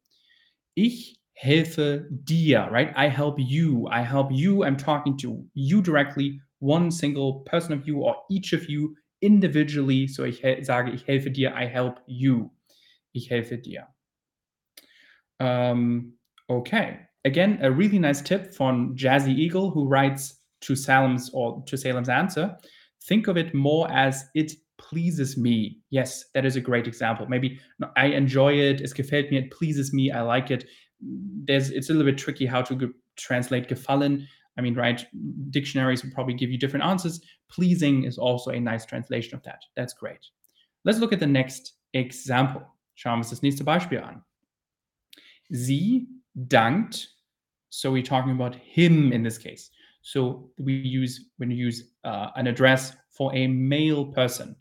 Ich 0.75 1.15
helfe 1.33 2.05
dir, 2.25 2.69
right? 2.69 2.93
I 2.95 3.07
help 3.07 3.39
you. 3.39 3.87
I 3.89 4.01
help 4.01 4.31
you. 4.31 4.63
I'm 4.63 4.77
talking 4.77 5.17
to 5.17 5.43
you 5.53 5.81
directly, 5.81 6.39
one 6.59 6.91
single 6.91 7.39
person 7.41 7.73
of 7.73 7.87
you 7.87 8.01
or 8.01 8.15
each 8.29 8.53
of 8.53 8.69
you 8.69 8.95
individually. 9.21 10.07
So 10.07 10.25
ich 10.25 10.41
sage, 10.41 10.89
ich 10.89 11.05
helfe 11.05 11.33
dir, 11.33 11.53
I 11.55 11.65
help 11.65 11.99
you. 12.07 12.51
Ich 13.13 13.29
helfe 13.29 13.57
dir. 13.57 13.87
Um, 15.39 16.13
okay. 16.49 16.99
Again, 17.25 17.59
a 17.61 17.71
really 17.71 17.99
nice 17.99 18.21
tip 18.21 18.53
from 18.53 18.95
Jazzy 18.95 19.33
Eagle, 19.33 19.71
who 19.71 19.87
writes 19.87 20.39
to 20.61 20.75
Salem's 20.75 21.29
or 21.33 21.63
to 21.67 21.77
Salem's 21.77 22.09
answer. 22.09 22.57
Think 23.03 23.27
of 23.27 23.37
it 23.37 23.53
more 23.53 23.89
as 23.91 24.25
it 24.35 24.53
pleases 24.79 25.37
me. 25.37 25.79
Yes, 25.91 26.25
that 26.33 26.45
is 26.45 26.55
a 26.55 26.61
great 26.61 26.87
example. 26.87 27.27
Maybe 27.27 27.59
I 27.95 28.07
enjoy 28.07 28.53
it, 28.53 28.81
es 28.81 28.93
gefällt 28.93 29.29
mir, 29.29 29.43
it 29.43 29.51
pleases 29.51 29.93
me, 29.93 30.11
I 30.11 30.21
like 30.21 30.49
it. 30.49 30.65
There's 30.99 31.69
it's 31.69 31.89
a 31.89 31.93
little 31.93 32.11
bit 32.11 32.17
tricky 32.17 32.45
how 32.45 32.61
to 32.63 32.75
ge- 32.75 32.93
translate 33.15 33.67
gefallen. 33.67 34.27
I 34.57 34.61
mean, 34.61 34.75
right, 34.75 35.05
dictionaries 35.51 36.03
will 36.03 36.11
probably 36.11 36.33
give 36.33 36.51
you 36.51 36.57
different 36.57 36.85
answers. 36.85 37.21
Pleasing 37.49 38.03
is 38.03 38.17
also 38.17 38.51
a 38.51 38.59
nice 38.59 38.85
translation 38.85 39.35
of 39.35 39.43
that. 39.43 39.61
That's 39.75 39.93
great. 39.93 40.25
Let's 40.83 40.99
look 40.99 41.13
at 41.13 41.19
the 41.19 41.27
next 41.27 41.73
example. 41.93 42.61
Schauen 42.95 43.19
wir 43.19 43.19
uns 43.19 43.29
das 43.29 43.41
nächste 43.41 43.63
Beispiel 43.63 43.99
an. 43.99 44.23
Sie 45.51 46.07
dankt. 46.35 47.07
So 47.69 47.91
we're 47.91 48.03
talking 48.03 48.31
about 48.31 48.55
him 48.55 49.13
in 49.13 49.23
this 49.23 49.37
case. 49.37 49.69
So 50.01 50.51
we 50.57 50.73
use 50.73 51.29
when 51.37 51.51
you 51.51 51.57
use 51.57 51.91
uh, 52.03 52.29
an 52.35 52.47
address 52.47 52.93
for 53.11 53.33
a 53.35 53.47
male 53.47 54.05
person, 54.05 54.55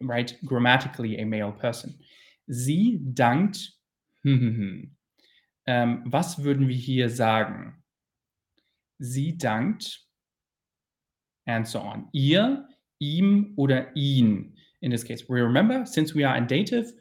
right? 0.00 0.36
Grammatically 0.44 1.18
a 1.18 1.24
male 1.24 1.52
person. 1.52 1.98
Sie 2.46 3.00
dankt. 3.02 3.72
ähm, 5.66 6.02
was 6.04 6.42
würden 6.42 6.68
wir 6.68 6.76
hier 6.76 7.10
sagen? 7.10 7.82
Sie 8.98 9.36
dankt. 9.36 10.04
And 11.46 11.66
so 11.66 11.80
on. 11.80 12.08
Ihr, 12.12 12.68
ihm 12.98 13.54
oder 13.56 13.94
ihn. 13.96 14.54
In 14.80 14.90
this 14.90 15.04
case, 15.04 15.24
we 15.28 15.40
remember 15.40 15.86
since 15.86 16.14
we 16.14 16.24
are 16.26 16.36
in 16.36 16.46
dative, 16.46 16.92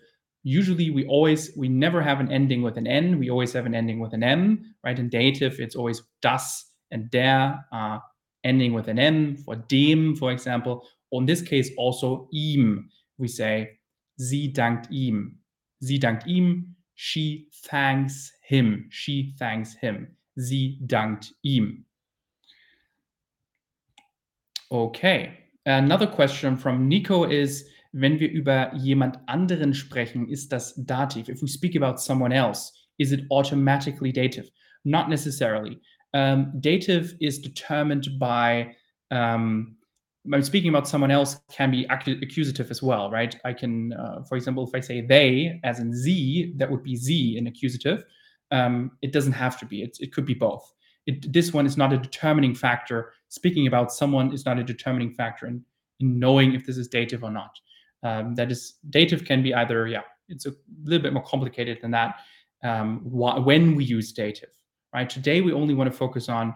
usually 0.47 0.89
we 0.91 1.05
always 1.07 1.51
we 1.57 1.67
never 1.67 2.01
have 2.01 2.21
an 2.21 2.31
ending 2.31 2.61
with 2.61 2.77
an 2.77 2.87
n 2.87 3.19
we 3.19 3.29
always 3.29 3.51
have 3.51 3.65
an 3.65 3.75
ending 3.75 3.99
with 3.99 4.13
an 4.13 4.23
m 4.23 4.73
right 4.81 4.97
in 4.97 5.09
dative 5.09 5.59
it's 5.59 5.75
always 5.75 6.01
das 6.21 6.71
and 6.91 7.11
der 7.11 7.59
uh, 7.73 7.99
ending 8.45 8.73
with 8.73 8.87
an 8.87 8.97
m 8.97 9.35
for 9.35 9.57
dem 9.67 10.15
for 10.15 10.31
example 10.31 10.87
in 11.11 11.25
this 11.25 11.41
case 11.41 11.71
also 11.77 12.27
ihm 12.31 12.89
we 13.17 13.27
say 13.27 13.79
sie 14.17 14.51
dankt 14.51 14.91
ihm 14.91 15.39
sie 15.79 15.99
dankt 15.99 16.27
ihm 16.27 16.75
she 16.95 17.49
thanks 17.63 18.33
him 18.41 18.87
she 18.89 19.33
thanks 19.37 19.75
him 19.75 20.15
sie 20.35 20.79
dankt 20.85 21.33
ihm 21.43 21.85
okay 24.69 25.31
another 25.65 26.07
question 26.07 26.57
from 26.57 26.87
nico 26.87 27.23
is 27.23 27.69
wenn 27.93 28.19
wir 28.19 28.29
über 28.29 28.73
jemand 28.75 29.19
anderen 29.27 29.73
sprechen, 29.73 30.27
ist 30.29 30.51
das 30.51 30.75
Dativ. 30.75 31.29
If 31.29 31.41
we 31.41 31.47
speak 31.47 31.75
about 31.75 31.99
someone 31.99 32.31
else, 32.31 32.73
is 32.97 33.11
it 33.11 33.25
automatically 33.31 34.11
dative? 34.11 34.49
Not 34.83 35.09
necessarily. 35.09 35.79
Um, 36.13 36.51
dative 36.59 37.15
is 37.19 37.41
determined 37.41 38.19
by 38.19 38.75
um, 39.11 39.76
I'm 40.33 40.43
speaking 40.43 40.69
about 40.69 40.87
someone 40.87 41.11
else 41.11 41.39
can 41.51 41.71
be 41.71 41.85
accusative 41.85 42.69
as 42.69 42.81
well, 42.81 43.09
right? 43.09 43.35
I 43.45 43.53
can, 43.53 43.93
uh, 43.93 44.23
for 44.23 44.35
example, 44.35 44.67
if 44.67 44.75
I 44.75 44.79
say 44.79 45.01
they 45.01 45.59
as 45.63 45.79
in 45.79 45.93
sie, 45.93 46.53
that 46.57 46.69
would 46.69 46.83
be 46.83 46.95
sie 46.95 47.37
in 47.37 47.47
accusative. 47.47 48.03
Um, 48.51 48.91
it 49.01 49.13
doesn't 49.13 49.33
have 49.33 49.59
to 49.59 49.65
be. 49.65 49.83
It, 49.83 49.97
it 49.99 50.13
could 50.13 50.25
be 50.25 50.33
both. 50.33 50.73
It, 51.05 51.31
this 51.31 51.53
one 51.53 51.65
is 51.65 51.77
not 51.77 51.93
a 51.93 51.97
determining 51.97 52.55
factor. 52.55 53.13
Speaking 53.29 53.67
about 53.67 53.93
someone 53.93 54.33
is 54.33 54.45
not 54.45 54.59
a 54.59 54.63
determining 54.63 55.13
factor 55.13 55.47
in, 55.47 55.63
in 55.99 56.19
knowing 56.19 56.53
if 56.53 56.65
this 56.65 56.77
is 56.77 56.87
dative 56.87 57.23
or 57.23 57.31
not. 57.31 57.51
Um, 58.03 58.35
that 58.35 58.51
is, 58.51 58.75
dative 58.89 59.25
can 59.25 59.41
be 59.41 59.53
either, 59.53 59.87
yeah, 59.87 60.01
it's 60.29 60.45
a 60.45 60.53
little 60.83 61.03
bit 61.03 61.13
more 61.13 61.23
complicated 61.23 61.79
than 61.81 61.91
that. 61.91 62.19
Um, 62.63 62.99
wh- 62.99 63.45
when 63.45 63.75
we 63.75 63.83
use 63.83 64.11
dative, 64.11 64.49
right? 64.93 65.09
Today 65.09 65.41
we 65.41 65.53
only 65.53 65.73
want 65.73 65.91
to 65.91 65.97
focus 65.97 66.27
on 66.27 66.53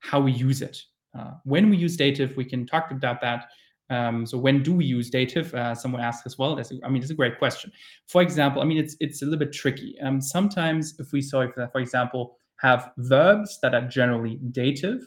how 0.00 0.20
we 0.20 0.32
use 0.32 0.62
it. 0.62 0.82
Uh, 1.16 1.32
when 1.44 1.70
we 1.70 1.76
use 1.76 1.96
dative, 1.96 2.36
we 2.36 2.44
can 2.44 2.66
talk 2.66 2.90
about 2.90 3.20
that. 3.20 3.46
Um, 3.88 4.26
so 4.26 4.36
when 4.36 4.62
do 4.62 4.72
we 4.72 4.84
use 4.84 5.10
dative? 5.10 5.54
Uh, 5.54 5.74
someone 5.74 6.02
asked 6.02 6.26
as 6.26 6.36
well. 6.36 6.56
That's, 6.56 6.72
I 6.84 6.88
mean, 6.88 7.02
it's 7.02 7.12
a 7.12 7.14
great 7.14 7.38
question. 7.38 7.70
For 8.08 8.20
example, 8.20 8.60
I 8.60 8.64
mean, 8.64 8.78
it's 8.78 8.96
it's 9.00 9.22
a 9.22 9.24
little 9.24 9.38
bit 9.38 9.52
tricky. 9.52 9.96
Um, 10.00 10.20
sometimes 10.20 10.98
if 10.98 11.12
we 11.12 11.22
saw, 11.22 11.46
for 11.54 11.80
example, 11.80 12.36
have 12.58 12.90
verbs 12.98 13.58
that 13.62 13.74
are 13.74 13.86
generally 13.86 14.40
dative, 14.50 15.02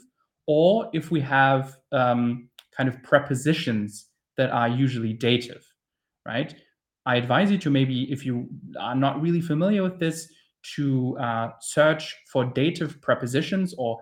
or 0.48 0.90
if 0.94 1.12
we 1.12 1.20
have 1.20 1.76
um, 1.92 2.50
kind 2.76 2.88
of 2.88 3.04
prepositions 3.04 4.06
that 4.38 4.50
are 4.52 4.70
usually 4.70 5.12
dative 5.12 5.66
right? 6.30 6.56
I 7.06 7.16
advise 7.16 7.52
you 7.52 7.58
to 7.60 7.70
maybe, 7.70 8.12
if 8.12 8.26
you 8.26 8.48
are 8.80 8.96
not 8.96 9.22
really 9.22 9.42
familiar 9.42 9.84
with 9.84 10.00
this, 10.00 10.32
to 10.76 11.18
uh, 11.18 11.50
search 11.62 12.16
for 12.32 12.46
dative 12.46 13.02
prepositions 13.02 13.74
or 13.78 14.00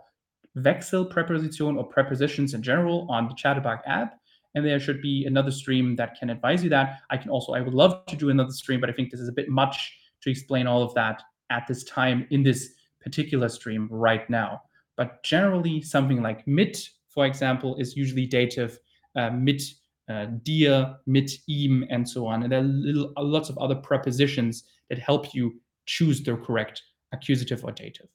Wechsel 0.57 1.09
preposition 1.09 1.77
or 1.77 1.85
prepositions 1.85 2.53
in 2.53 2.61
general 2.61 3.07
on 3.09 3.27
the 3.27 3.33
Chatterbug 3.35 3.79
app. 3.85 4.19
And 4.55 4.65
there 4.65 4.79
should 4.79 5.01
be 5.01 5.25
another 5.25 5.51
stream 5.51 5.95
that 5.97 6.17
can 6.19 6.29
advise 6.29 6.63
you 6.63 6.69
that. 6.71 7.01
I 7.09 7.17
can 7.17 7.29
also, 7.29 7.53
I 7.53 7.61
would 7.61 7.73
love 7.73 8.05
to 8.07 8.15
do 8.15 8.29
another 8.29 8.51
stream, 8.51 8.81
but 8.81 8.89
I 8.89 8.93
think 8.93 9.11
this 9.11 9.19
is 9.19 9.29
a 9.29 9.33
bit 9.33 9.49
much 9.49 9.95
to 10.21 10.31
explain 10.31 10.65
all 10.65 10.81
of 10.81 10.93
that 10.95 11.21
at 11.51 11.67
this 11.67 11.83
time 11.83 12.25
in 12.31 12.43
this 12.43 12.73
particular 13.01 13.49
stream 13.49 13.87
right 13.91 14.27
now. 14.29 14.61
But 14.95 15.23
generally, 15.23 15.81
something 15.81 16.23
like 16.23 16.47
mit, 16.47 16.89
for 17.09 17.25
example, 17.25 17.75
is 17.75 17.95
usually 17.95 18.25
dative. 18.25 18.79
Uh, 19.15 19.29
mit 19.29 19.61
uh, 20.09 20.25
dir, 20.43 20.95
mit 21.05 21.31
ihm, 21.47 21.85
and 21.89 22.07
so 22.07 22.25
on. 22.25 22.43
And 22.43 22.51
there 22.51 22.59
are 22.59 22.63
little, 22.63 23.13
lots 23.17 23.49
of 23.49 23.57
other 23.57 23.75
prepositions 23.75 24.63
that 24.89 24.97
help 24.99 25.33
you 25.33 25.59
choose 25.85 26.23
the 26.23 26.35
correct 26.37 26.81
accusative 27.13 27.63
or 27.63 27.71
dative. 27.71 28.07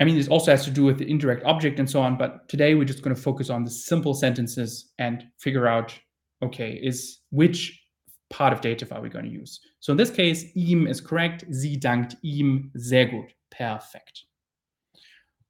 I 0.00 0.04
mean, 0.04 0.16
this 0.16 0.28
also 0.28 0.50
has 0.50 0.64
to 0.64 0.70
do 0.70 0.84
with 0.84 0.98
the 0.98 1.08
indirect 1.08 1.44
object 1.44 1.78
and 1.78 1.88
so 1.88 2.00
on, 2.00 2.16
but 2.16 2.48
today 2.48 2.74
we're 2.74 2.84
just 2.84 3.02
going 3.02 3.14
to 3.14 3.20
focus 3.20 3.50
on 3.50 3.64
the 3.64 3.70
simple 3.70 4.14
sentences 4.14 4.92
and 4.98 5.24
figure 5.38 5.68
out, 5.68 5.94
okay, 6.42 6.80
is 6.82 7.18
which 7.30 7.78
part 8.30 8.54
of 8.54 8.62
dative 8.62 8.92
are 8.92 9.02
we 9.02 9.10
going 9.10 9.26
to 9.26 9.30
use? 9.30 9.60
So 9.80 9.92
in 9.92 9.98
this 9.98 10.10
case, 10.10 10.46
ihm 10.56 10.86
is 10.86 11.02
correct. 11.02 11.44
Sie 11.50 11.76
dankt 11.76 12.16
ihm. 12.24 12.70
Sehr 12.76 13.06
gut. 13.06 13.30
Perfekt. 13.50 14.24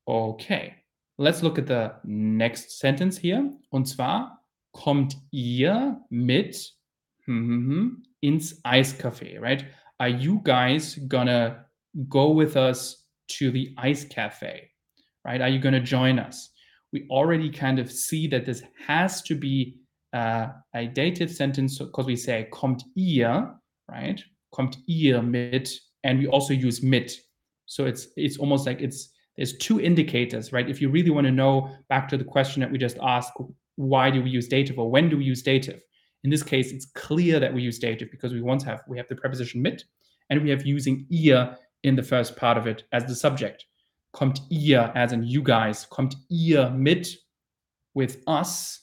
Okay. 0.08 0.74
Let's 1.16 1.44
look 1.44 1.58
at 1.58 1.66
the 1.66 1.92
next 2.04 2.80
sentence 2.80 3.16
here. 3.16 3.52
Und 3.70 3.86
zwar, 3.86 4.40
kommt 4.72 5.16
ihr 5.30 6.00
mit 6.10 6.72
mm, 7.26 8.02
ins 8.20 8.64
Eiscafé, 8.64 9.40
right? 9.40 9.64
Are 9.98 10.08
you 10.08 10.40
guys 10.42 10.98
gonna 11.08 11.66
go 12.08 12.30
with 12.34 12.56
us 12.56 13.06
to 13.38 13.50
the 13.50 13.74
ice 13.78 14.04
cafe, 14.04 14.70
right? 15.24 15.40
Are 15.40 15.48
you 15.48 15.58
gonna 15.58 15.80
join 15.80 16.18
us? 16.18 16.50
We 16.92 17.06
already 17.10 17.50
kind 17.50 17.78
of 17.78 17.90
see 17.90 18.26
that 18.28 18.46
this 18.46 18.62
has 18.86 19.22
to 19.22 19.34
be 19.34 19.76
uh, 20.12 20.48
a 20.74 20.86
dative 20.86 21.30
sentence 21.30 21.78
because 21.78 22.06
we 22.06 22.16
say 22.16 22.48
kommt 22.52 22.82
ihr, 22.96 23.54
right? 23.88 24.20
Kommt 24.52 24.76
ihr 24.88 25.22
mit, 25.22 25.70
and 26.04 26.18
we 26.18 26.26
also 26.26 26.52
use 26.52 26.82
mit. 26.82 27.12
So 27.66 27.86
it's 27.86 28.08
it's 28.16 28.38
almost 28.38 28.66
like 28.66 28.80
it's 28.80 29.10
there's 29.36 29.56
two 29.58 29.80
indicators, 29.80 30.52
right? 30.52 30.68
If 30.68 30.80
you 30.80 30.90
really 30.90 31.10
want 31.10 31.26
to 31.26 31.32
know 31.32 31.74
back 31.88 32.08
to 32.08 32.16
the 32.16 32.24
question 32.24 32.60
that 32.60 32.70
we 32.70 32.78
just 32.78 32.98
asked, 33.02 33.32
why 33.76 34.10
do 34.10 34.22
we 34.22 34.30
use 34.30 34.48
dative 34.48 34.78
or 34.78 34.90
when 34.90 35.08
do 35.08 35.16
we 35.16 35.24
use 35.24 35.42
dative? 35.42 35.80
In 36.24 36.30
this 36.30 36.42
case, 36.42 36.72
it's 36.72 36.86
clear 36.94 37.40
that 37.40 37.54
we 37.54 37.62
use 37.62 37.78
dative 37.78 38.10
because 38.10 38.32
we 38.32 38.42
once 38.42 38.64
have 38.64 38.82
we 38.88 38.98
have 38.98 39.08
the 39.08 39.16
preposition 39.16 39.62
mit 39.62 39.84
and 40.28 40.42
we 40.42 40.50
have 40.50 40.66
using 40.66 41.06
ihr 41.10 41.56
in 41.82 41.96
the 41.96 42.02
first 42.02 42.36
part 42.36 42.58
of 42.58 42.66
it 42.66 42.84
as 42.92 43.04
the 43.06 43.14
subject. 43.14 43.66
Kommt 44.14 44.40
ihr 44.50 44.92
as 44.94 45.12
in 45.12 45.22
you 45.22 45.42
guys, 45.42 45.86
kommt 45.86 46.16
ihr 46.30 46.70
mit 46.70 47.08
with 47.94 48.22
us 48.26 48.80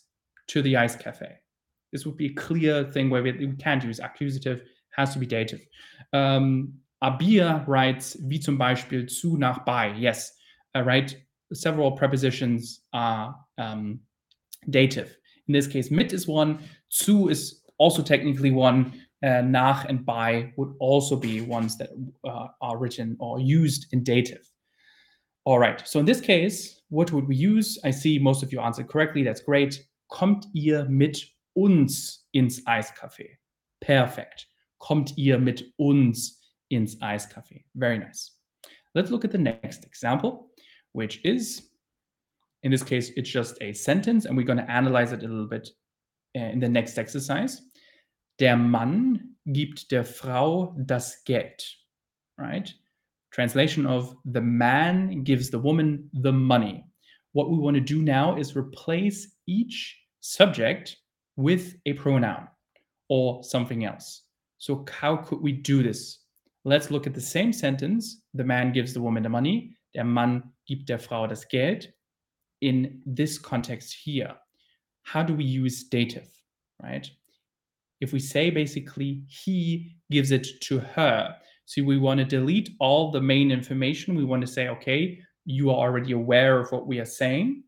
to 0.48 0.62
the 0.62 0.78
ice 0.78 0.96
cafe. 0.96 1.38
This 1.92 2.06
would 2.06 2.18
be 2.18 2.28
a 2.28 2.34
clear 2.34 2.86
thing 2.92 3.10
where 3.10 3.24
we, 3.24 3.32
we 3.32 3.54
can't 3.58 3.84
use 3.84 4.00
accusative, 4.00 4.62
has 4.96 5.14
to 5.14 5.20
be 5.20 5.26
dative. 5.26 5.62
Um, 6.14 6.74
Abir 7.04 7.64
writes, 7.68 8.18
wie 8.22 8.40
zum 8.40 8.58
Beispiel 8.58 9.06
zu 9.08 9.38
nach 9.38 9.66
bei. 9.66 9.94
Yes, 9.98 10.36
uh, 10.76 10.82
right. 10.82 11.16
Several 11.54 11.92
prepositions 11.92 12.82
are 12.92 13.36
um, 13.58 14.02
dative. 14.70 15.16
In 15.48 15.54
this 15.54 15.68
case, 15.68 15.92
mit 15.92 16.12
is 16.12 16.28
one, 16.28 16.60
zu 16.90 17.30
is 17.30 17.64
also 17.78 18.02
technically 18.02 18.52
one, 18.52 18.94
uh, 19.24 19.42
nach 19.42 19.86
and 19.86 20.06
bei 20.06 20.54
would 20.58 20.74
also 20.80 21.16
be 21.16 21.42
ones 21.42 21.78
that 21.78 21.90
uh, 22.24 22.48
are 22.62 22.78
written 22.78 23.16
or 23.20 23.40
used 23.40 23.88
in 23.92 24.04
dative. 24.04 24.50
All 25.46 25.60
right, 25.60 25.86
so 25.88 26.00
in 26.00 26.06
this 26.06 26.22
case, 26.22 26.82
what 26.90 27.12
would 27.12 27.28
we 27.28 27.36
use? 27.36 27.80
I 27.84 27.92
see 27.92 28.20
most 28.20 28.44
of 28.44 28.52
you 28.52 28.60
answered 28.60 28.90
correctly. 28.90 29.24
That's 29.24 29.42
great. 29.42 29.82
Kommt 30.12 30.46
ihr 30.54 30.86
mit 30.90 31.18
uns 31.56 32.26
ins 32.34 32.64
Eiscafé? 32.66 33.38
Perfect. 33.82 34.46
Kommt 34.80 35.14
ihr 35.18 35.40
mit 35.40 35.64
uns 35.80 36.42
ins 36.70 36.98
Eiscafé? 36.98 37.64
Very 37.76 37.98
nice. 37.98 38.32
Let's 38.94 39.10
look 39.10 39.26
at 39.26 39.32
the 39.32 39.38
next 39.38 39.86
example, 39.86 40.50
which 40.94 41.22
is 41.24 41.70
in 42.64 42.72
this 42.72 42.84
case, 42.84 43.12
it's 43.16 43.30
just 43.30 43.58
a 43.62 43.74
sentence, 43.74 44.26
and 44.26 44.36
we're 44.36 44.46
going 44.46 44.58
to 44.58 44.70
analyze 44.70 45.12
it 45.12 45.24
a 45.24 45.28
little 45.28 45.48
bit 45.48 45.70
uh, 46.38 46.42
in 46.42 46.60
the 46.60 46.68
next 46.68 46.98
exercise. 46.98 47.62
Der 48.40 48.56
Mann 48.56 49.38
gibt 49.46 49.92
der 49.92 50.06
Frau 50.06 50.76
das 50.78 51.24
Geld. 51.24 51.78
Right? 52.38 52.78
translation 53.38 53.86
of 53.86 54.16
the 54.26 54.42
man 54.42 55.24
gives 55.24 55.52
the 55.52 55.60
woman 55.60 56.10
the 56.22 56.32
money. 56.32 56.84
What 57.34 57.52
we 57.52 57.58
want 57.58 57.76
to 57.76 57.82
do 57.82 58.02
now 58.02 58.36
is 58.36 58.56
replace 58.56 59.36
each 59.46 59.96
subject 60.22 60.98
with 61.36 61.76
a 61.86 61.94
pronoun 61.94 62.48
or 63.10 63.44
something 63.44 63.86
else. 63.86 64.24
So, 64.58 64.86
how 64.90 65.18
could 65.18 65.40
we 65.40 65.52
do 65.52 65.84
this? 65.84 66.18
Let's 66.66 66.90
look 66.90 67.06
at 67.06 67.14
the 67.14 67.22
same 67.22 67.54
sentence. 67.54 68.22
The 68.34 68.44
man 68.44 68.74
gives 68.74 68.92
the 68.92 69.02
woman 69.02 69.22
the 69.22 69.30
money. 69.30 69.78
Der 69.94 70.04
Mann 70.04 70.52
gibt 70.68 70.90
der 70.90 70.98
Frau 70.98 71.28
das 71.28 71.48
Geld. 71.48 71.94
In 72.62 73.04
this 73.06 73.38
context 73.38 73.94
here, 73.94 74.34
how 75.04 75.22
do 75.22 75.36
we 75.36 75.44
use 75.44 75.84
dative, 75.84 76.28
right? 76.82 77.08
If 78.00 78.14
we 78.14 78.20
say 78.20 78.50
basically 78.50 79.24
he 79.28 79.96
gives 80.12 80.32
it 80.32 80.48
to 80.62 80.80
her, 80.80 81.36
so 81.66 81.84
we 81.84 81.98
want 81.98 82.20
to 82.20 82.26
delete 82.26 82.70
all 82.80 83.12
the 83.12 83.22
main 83.22 83.52
information. 83.52 84.16
We 84.16 84.24
want 84.24 84.42
to 84.42 84.48
say, 84.48 84.70
okay, 84.70 85.20
you 85.46 85.70
are 85.70 85.78
already 85.78 86.14
aware 86.14 86.60
of 86.60 86.72
what 86.72 86.88
we 86.88 87.00
are 87.00 87.06
saying. 87.06 87.64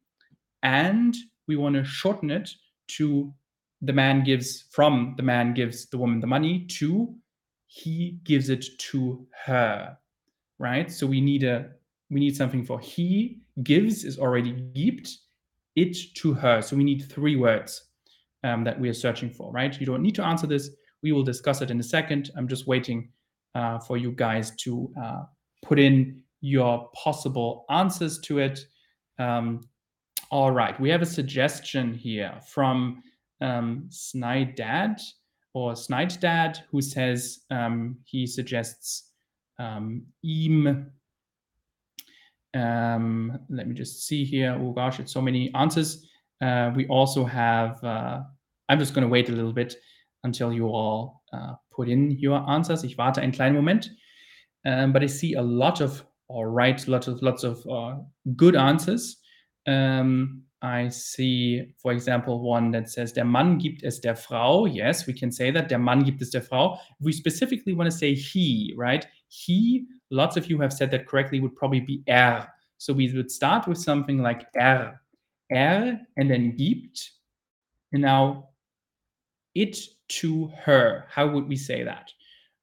And 0.63 1.15
we 1.47 1.55
want 1.55 1.75
to 1.75 1.83
shorten 1.83 2.29
it 2.29 2.49
to 2.89 3.33
the 3.81 3.93
man 3.93 4.23
gives 4.23 4.65
from 4.69 5.13
the 5.17 5.23
man 5.23 5.53
gives 5.53 5.87
the 5.87 5.97
woman 5.97 6.19
the 6.19 6.27
money 6.27 6.65
to 6.65 7.13
he 7.67 8.19
gives 8.23 8.49
it 8.49 8.65
to 8.77 9.25
her 9.45 9.97
right 10.57 10.91
so 10.91 11.07
we 11.07 11.21
need 11.21 11.43
a 11.43 11.69
we 12.09 12.19
need 12.19 12.35
something 12.35 12.65
for 12.65 12.79
he 12.79 13.41
gives 13.63 14.03
is 14.03 14.19
already 14.19 14.51
gibt 14.73 15.17
it 15.75 15.95
to 16.15 16.33
her 16.33 16.61
so 16.61 16.75
we 16.75 16.83
need 16.83 17.09
three 17.09 17.35
words 17.35 17.88
um, 18.43 18.63
that 18.63 18.79
we 18.79 18.89
are 18.89 18.93
searching 18.93 19.29
for 19.29 19.51
right 19.51 19.79
you 19.79 19.85
don't 19.85 20.01
need 20.01 20.15
to 20.15 20.25
answer 20.25 20.47
this 20.47 20.69
we 21.03 21.11
will 21.11 21.23
discuss 21.23 21.61
it 21.61 21.71
in 21.71 21.79
a 21.79 21.83
second 21.83 22.31
i'm 22.37 22.47
just 22.47 22.67
waiting 22.67 23.09
uh, 23.55 23.79
for 23.79 23.97
you 23.97 24.11
guys 24.11 24.55
to 24.55 24.91
uh, 25.01 25.23
put 25.63 25.79
in 25.79 26.21
your 26.41 26.89
possible 26.93 27.65
answers 27.69 28.19
to 28.19 28.39
it 28.39 28.65
um, 29.17 29.61
all 30.31 30.51
right 30.51 30.79
we 30.79 30.89
have 30.89 31.01
a 31.01 31.05
suggestion 31.05 31.93
here 31.93 32.39
from 32.47 33.01
um, 33.41 33.89
Dad 34.55 34.99
or 35.53 35.75
Snide 35.75 36.19
Dad, 36.19 36.59
who 36.71 36.81
says 36.81 37.39
um, 37.49 37.97
he 38.05 38.27
suggests 38.27 39.11
um, 39.57 40.03
im. 40.23 40.91
Um, 42.53 43.39
let 43.49 43.67
me 43.67 43.75
just 43.75 44.07
see 44.07 44.23
here. 44.23 44.57
Oh 44.59 44.71
gosh, 44.71 44.99
it's 44.99 45.13
so 45.13 45.21
many 45.21 45.53
answers. 45.53 46.05
Uh, 46.41 46.71
we 46.75 46.87
also 46.87 47.25
have. 47.25 47.83
Uh, 47.83 48.21
I'm 48.69 48.79
just 48.79 48.93
going 48.93 49.03
to 49.03 49.09
wait 49.09 49.29
a 49.29 49.31
little 49.31 49.53
bit 49.53 49.75
until 50.23 50.53
you 50.53 50.67
all 50.67 51.23
uh, 51.33 51.53
put 51.71 51.89
in 51.89 52.11
your 52.11 52.47
answers. 52.49 52.83
Ich 52.83 52.97
warte 52.97 53.21
einen 53.21 53.31
kleinen 53.31 53.55
Moment. 53.55 53.89
Um, 54.65 54.91
but 54.91 55.03
I 55.03 55.07
see 55.07 55.35
a 55.35 55.41
lot 55.41 55.81
of, 55.81 56.03
all 56.27 56.45
right, 56.45 56.85
lots 56.87 57.07
of 57.07 57.21
lots 57.21 57.43
of 57.43 57.65
uh, 57.67 57.95
good 58.35 58.55
answers. 58.55 59.17
Um, 59.67 60.43
I 60.61 60.89
see, 60.89 61.73
for 61.81 61.93
example, 61.93 62.41
one 62.41 62.71
that 62.71 62.89
says, 62.89 63.13
der 63.13 63.23
Mann 63.23 63.57
gibt 63.59 63.83
es 63.83 63.99
der 64.01 64.15
Frau. 64.15 64.65
Yes, 64.65 65.07
we 65.07 65.13
can 65.13 65.31
say 65.31 65.51
that. 65.51 65.69
Der 65.69 65.79
Mann 65.79 66.03
gibt 66.03 66.21
es 66.21 66.31
der 66.31 66.41
Frau. 66.41 66.77
We 66.99 67.13
specifically 67.13 67.73
want 67.73 67.89
to 67.89 67.97
say 67.97 68.13
he, 68.13 68.73
right? 68.77 69.07
He, 69.29 69.85
lots 70.11 70.35
of 70.35 70.49
you 70.49 70.59
have 70.59 70.73
said 70.73 70.91
that 70.91 71.07
correctly, 71.07 71.39
would 71.39 71.55
probably 71.55 71.79
be 71.79 72.03
er. 72.09 72.45
So 72.77 72.93
we 72.93 73.13
would 73.13 73.31
start 73.31 73.67
with 73.67 73.77
something 73.77 74.21
like 74.21 74.47
er. 74.57 74.99
Er 75.51 75.99
and 76.17 76.29
then 76.29 76.55
gibt. 76.55 77.11
And 77.91 78.03
now 78.03 78.49
it 79.55 79.77
to 80.09 80.51
her. 80.63 81.05
How 81.09 81.27
would 81.27 81.47
we 81.47 81.55
say 81.55 81.83
that? 81.83 82.11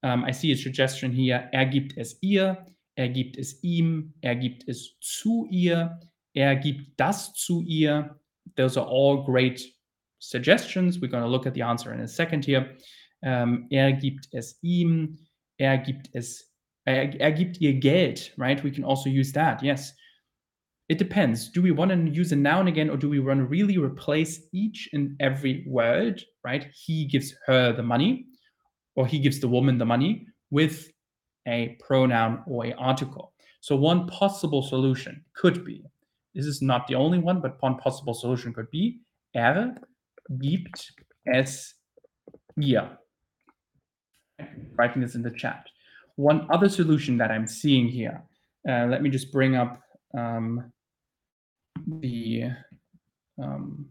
Um, 0.03 0.25
I 0.25 0.31
see 0.31 0.53
a 0.53 0.57
suggestion 0.57 1.13
here. 1.13 1.49
Er 1.53 1.67
gibt 1.67 1.95
es 1.97 2.17
ihr. 2.23 2.57
Er 2.97 3.09
gibt 3.09 3.37
es 3.39 3.63
ihm. 3.63 4.13
Er 4.23 4.35
gibt 4.35 4.69
es 4.69 4.97
zu 5.01 5.49
ihr. 5.51 5.99
Er 6.35 6.57
gibt 6.57 6.97
das 6.97 7.33
zu 7.35 7.63
ihr. 7.67 8.17
Those 8.57 8.77
are 8.77 8.87
all 8.87 9.25
great 9.25 9.63
suggestions. 10.19 10.99
We're 10.99 11.11
going 11.11 11.25
to 11.25 11.29
look 11.29 11.47
at 11.47 11.55
the 11.55 11.63
answer 11.63 11.93
in 11.93 12.01
a 12.01 12.09
second 12.09 12.45
here. 12.45 12.77
Um, 13.23 13.67
er 13.71 13.93
gibt 13.93 14.29
es 14.33 14.59
ihm. 14.63 15.19
Er 15.59 15.79
gibt 15.79 16.11
es. 16.13 16.53
Er, 16.87 17.21
er 17.21 17.33
gibt 17.33 17.61
ihr 17.61 17.75
Geld, 17.75 18.33
right? 18.37 18.63
We 18.63 18.71
can 18.71 18.85
also 18.85 19.11
use 19.11 19.33
that. 19.33 19.63
Yes. 19.63 19.93
It 20.89 20.99
depends. 20.99 21.49
Do 21.49 21.63
we 21.63 21.73
want 21.73 21.91
to 21.91 22.11
use 22.11 22.31
a 22.33 22.37
noun 22.37 22.69
again, 22.69 22.91
or 22.91 22.97
do 22.97 23.09
we 23.09 23.19
want 23.19 23.41
to 23.41 23.47
really 23.47 23.77
replace 23.77 24.41
each 24.53 24.89
and 24.93 25.17
every 25.21 25.65
word, 25.67 26.23
right? 26.45 26.69
He 26.73 27.07
gives 27.07 27.35
her 27.47 27.73
the 27.73 27.83
money, 27.83 28.27
or 28.95 29.07
he 29.07 29.19
gives 29.19 29.41
the 29.41 29.49
woman 29.49 29.79
the 29.79 29.85
money 29.85 30.27
with 30.51 30.91
a 31.49 31.77
pronoun 31.81 32.43
or 32.47 32.67
a 32.67 32.73
article. 32.75 33.33
So 33.61 33.75
one 33.75 34.07
possible 34.07 34.63
solution 34.63 35.25
could 35.35 35.65
be 35.65 35.85
this 36.35 36.47
is 36.47 36.61
not 36.61 36.87
the 36.87 36.95
only 36.95 37.19
one, 37.19 37.41
but 37.41 37.61
one 37.63 37.79
possible 37.79 38.15
solution 38.15 38.53
could 38.53 38.71
be 38.71 39.01
Er 39.35 39.75
gibt 40.39 40.93
es 41.25 41.75
ihr. 42.57 42.99
Writing 44.77 45.03
this 45.03 45.15
in 45.15 45.23
the 45.23 45.31
chat. 45.31 45.67
One 46.17 46.47
other 46.51 46.69
solution 46.69 47.17
that 47.19 47.31
I'm 47.31 47.47
seeing 47.47 47.89
here, 47.89 48.23
uh, 48.69 48.87
let 48.87 49.03
me 49.03 49.11
just 49.11 49.33
bring 49.33 49.57
up 49.57 49.83
um, 50.17 50.73
the 51.87 52.51
um, 53.43 53.87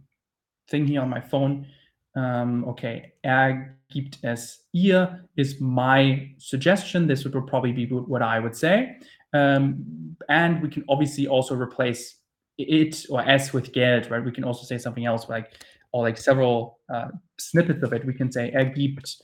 thing 0.69 0.87
here 0.87 1.01
on 1.01 1.09
my 1.09 1.21
phone. 1.21 1.67
Um, 2.15 2.65
okay, 2.65 3.13
er 3.23 3.77
gibt 3.89 4.19
es 4.23 4.67
ihr 4.73 5.27
is 5.35 5.59
my 5.59 6.33
suggestion. 6.37 7.07
This 7.07 7.23
would 7.23 7.47
probably 7.47 7.73
be 7.73 7.85
what 7.85 8.21
I 8.21 8.39
would 8.39 8.55
say. 8.55 8.97
Um, 9.33 10.15
and 10.29 10.61
we 10.61 10.69
can 10.69 10.85
obviously 10.87 11.27
also 11.27 11.55
replace 11.55 12.19
it 12.57 13.05
or 13.09 13.21
s 13.21 13.53
with 13.53 13.73
Geld, 13.73 14.09
right? 14.09 14.23
We 14.23 14.31
can 14.31 14.43
also 14.43 14.65
say 14.65 14.77
something 14.77 15.05
else 15.05 15.27
like, 15.27 15.51
or 15.91 16.03
like 16.03 16.17
several 16.17 16.79
uh, 16.93 17.09
snippets 17.37 17.83
of 17.83 17.93
it. 17.93 18.05
We 18.05 18.13
can 18.13 18.31
say, 18.31 18.51
er 18.53 18.65
gibt 18.65 19.17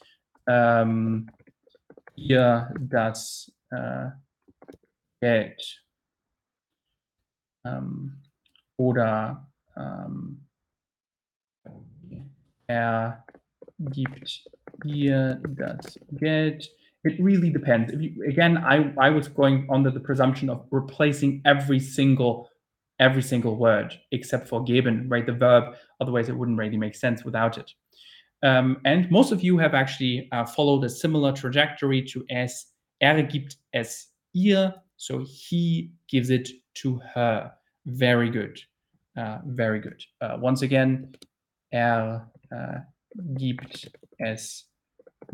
um, 0.47 1.29
ihr 2.17 2.73
das 2.89 3.49
uh, 3.75 4.09
Geld. 5.21 5.61
Um, 7.63 8.20
oder 8.81 9.47
um, 9.75 10.41
er 12.67 13.23
gibt 13.91 14.47
das 14.83 15.97
Geld. 16.13 16.67
It 17.03 17.19
really 17.19 17.51
depends. 17.51 17.93
You, 17.93 18.23
again, 18.27 18.57
I, 18.57 18.93
I 18.97 19.09
was 19.09 19.27
going 19.27 19.67
under 19.69 19.91
the 19.91 19.99
presumption 19.99 20.49
of 20.49 20.65
replacing 20.71 21.41
every 21.45 21.79
single 21.79 22.49
every 22.99 23.23
single 23.23 23.55
word 23.55 23.99
except 24.11 24.47
for 24.47 24.63
geben, 24.63 25.09
right? 25.09 25.25
The 25.25 25.33
verb. 25.33 25.75
Otherwise, 25.99 26.29
it 26.29 26.37
wouldn't 26.37 26.59
really 26.59 26.77
make 26.77 26.95
sense 26.95 27.23
without 27.23 27.57
it. 27.57 27.71
Um, 28.43 28.77
and 28.85 29.09
most 29.09 29.31
of 29.31 29.43
you 29.43 29.57
have 29.57 29.73
actually 29.73 30.27
uh, 30.31 30.45
followed 30.45 30.83
a 30.83 30.89
similar 30.89 31.31
trajectory 31.31 32.01
to 32.03 32.23
es. 32.29 32.67
Er 33.01 33.21
gibt 33.23 33.57
es 33.73 34.07
ihr. 34.33 34.73
So 34.97 35.25
he 35.27 35.91
gives 36.07 36.29
it 36.29 36.49
to 36.75 36.99
her. 37.13 37.51
Very 37.85 38.29
good. 38.29 38.61
Uh, 39.17 39.39
very 39.45 39.79
good. 39.79 40.01
Uh, 40.21 40.37
once 40.39 40.61
again, 40.61 41.13
er 41.73 42.29
uh, 42.51 42.79
gibt 43.35 43.91
es 44.19 44.69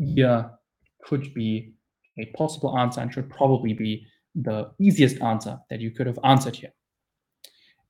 ihr 0.00 0.58
could 1.02 1.32
be 1.34 1.74
a 2.18 2.26
possible 2.36 2.76
answer 2.76 3.00
and 3.00 3.12
should 3.12 3.30
probably 3.30 3.72
be 3.72 4.06
the 4.34 4.70
easiest 4.78 5.20
answer 5.22 5.58
that 5.70 5.80
you 5.80 5.90
could 5.90 6.06
have 6.06 6.18
answered 6.24 6.56
here. 6.56 6.72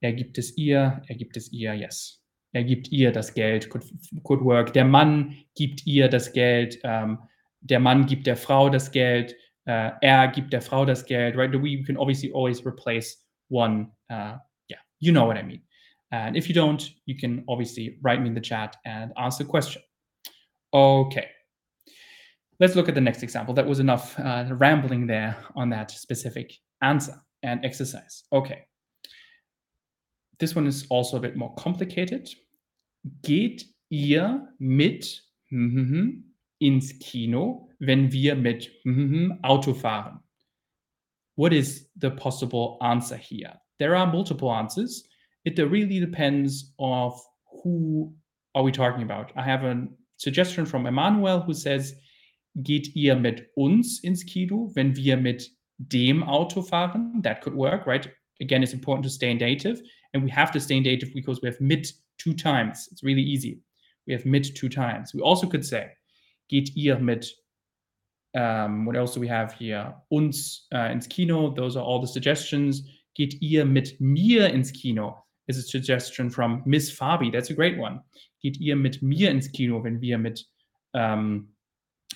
Er 0.00 0.12
gibt 0.12 0.38
es 0.38 0.56
ihr, 0.56 1.02
er 1.08 1.14
gibt 1.16 1.36
es 1.36 1.52
ihr, 1.52 1.74
yes. 1.74 2.22
Er 2.52 2.64
gibt 2.64 2.88
ihr 2.88 3.12
das 3.12 3.34
Geld, 3.34 3.68
could, 3.68 3.84
good 4.22 4.40
work. 4.42 4.72
Der 4.72 4.84
Mann 4.84 5.36
gibt 5.54 5.86
ihr 5.86 6.08
das 6.08 6.32
Geld, 6.32 6.78
ähm, 6.84 7.18
der 7.60 7.80
Mann 7.80 8.06
gibt 8.06 8.26
der 8.26 8.36
Frau 8.36 8.70
das 8.70 8.90
Geld, 8.90 9.34
äh, 9.66 9.90
er 10.00 10.28
gibt 10.28 10.52
der 10.52 10.62
Frau 10.62 10.84
das 10.84 11.04
Geld, 11.04 11.36
right? 11.36 11.52
We 11.52 11.82
can 11.82 11.96
obviously 11.96 12.32
always 12.32 12.64
replace 12.64 13.22
one. 13.50 13.90
Uh, 14.10 14.38
yeah, 14.70 14.80
you 14.98 15.12
know 15.12 15.26
what 15.26 15.36
I 15.36 15.42
mean. 15.42 15.62
And 16.10 16.36
if 16.36 16.48
you 16.48 16.54
don't, 16.54 16.90
you 17.06 17.16
can 17.16 17.44
obviously 17.48 17.98
write 18.02 18.20
me 18.20 18.28
in 18.28 18.34
the 18.34 18.40
chat 18.40 18.76
and 18.84 19.12
ask 19.16 19.40
a 19.40 19.44
question. 19.44 19.82
Okay. 20.72 21.28
Let's 22.60 22.74
look 22.74 22.88
at 22.88 22.94
the 22.94 23.00
next 23.00 23.22
example. 23.22 23.54
That 23.54 23.66
was 23.66 23.78
enough 23.78 24.18
uh, 24.18 24.46
rambling 24.50 25.06
there 25.06 25.36
on 25.54 25.70
that 25.70 25.90
specific 25.90 26.54
answer 26.82 27.14
and 27.42 27.64
exercise. 27.64 28.24
Okay. 28.32 28.64
This 30.38 30.54
one 30.54 30.66
is 30.66 30.86
also 30.90 31.16
a 31.16 31.20
bit 31.20 31.36
more 31.36 31.54
complicated. 31.56 32.28
Geht 33.22 33.64
ihr 33.90 34.48
mit 34.58 35.20
ins 35.50 36.92
Kino, 37.00 37.68
wenn 37.80 38.10
wir 38.12 38.34
mit 38.34 38.68
Auto 39.44 39.74
fahren? 39.74 40.20
What 41.36 41.52
is 41.52 41.88
the 41.96 42.10
possible 42.10 42.78
answer 42.80 43.16
here? 43.16 43.54
There 43.78 43.94
are 43.94 44.06
multiple 44.06 44.52
answers. 44.52 45.07
It 45.44 45.58
really 45.58 46.00
depends 46.00 46.72
of 46.78 47.20
who 47.62 48.12
are 48.54 48.62
we 48.62 48.72
talking 48.72 49.02
about. 49.02 49.32
I 49.36 49.42
have 49.42 49.64
a 49.64 49.86
suggestion 50.16 50.66
from 50.66 50.86
Emmanuel 50.86 51.40
who 51.40 51.54
says, 51.54 51.94
geht 52.62 52.88
ihr 52.94 53.14
mit 53.16 53.46
uns 53.56 54.00
ins 54.02 54.24
Kino, 54.24 54.70
wenn 54.74 54.96
wir 54.96 55.16
mit 55.16 55.48
dem 55.78 56.22
Auto 56.22 56.62
fahren. 56.62 57.22
That 57.22 57.40
could 57.40 57.54
work, 57.54 57.86
right? 57.86 58.08
Again, 58.40 58.62
it's 58.62 58.72
important 58.72 59.04
to 59.04 59.10
stay 59.10 59.30
in 59.30 59.38
dative. 59.38 59.80
And 60.12 60.24
we 60.24 60.30
have 60.30 60.50
to 60.52 60.60
stay 60.60 60.76
in 60.76 60.84
dative 60.84 61.12
because 61.14 61.40
we 61.40 61.48
have 61.48 61.60
mit 61.60 61.92
two 62.18 62.34
times. 62.34 62.88
It's 62.90 63.02
really 63.02 63.22
easy. 63.22 63.60
We 64.06 64.12
have 64.12 64.26
mit 64.26 64.54
two 64.54 64.68
times. 64.68 65.14
We 65.14 65.20
also 65.20 65.46
could 65.46 65.64
say, 65.64 65.90
geht 66.50 66.70
ihr 66.76 66.98
mit, 66.98 67.26
um, 68.34 68.86
what 68.86 68.96
else 68.96 69.14
do 69.14 69.20
we 69.20 69.28
have 69.28 69.52
here? 69.52 69.94
Uns 70.10 70.66
uh, 70.74 70.88
ins 70.90 71.06
Kino. 71.06 71.50
Those 71.50 71.76
are 71.76 71.84
all 71.84 72.00
the 72.00 72.06
suggestions. 72.06 72.82
Geht 73.16 73.40
ihr 73.40 73.64
mit 73.64 74.00
mir 74.00 74.46
ins 74.48 74.72
Kino? 74.72 75.24
Is 75.48 75.56
a 75.56 75.62
suggestion 75.62 76.28
from 76.28 76.62
Miss 76.66 76.90
Fabi. 76.90 77.32
That's 77.32 77.48
a 77.48 77.54
great 77.54 77.78
one. 77.78 78.02
Geht 78.44 78.60
ihr 78.60 78.76
mit 78.76 79.02
mir 79.02 79.30
ins 79.30 79.50
Kino, 79.50 79.82
wenn 79.82 79.98
wir 79.98 80.18
mit, 80.18 80.44
um, 80.92 81.48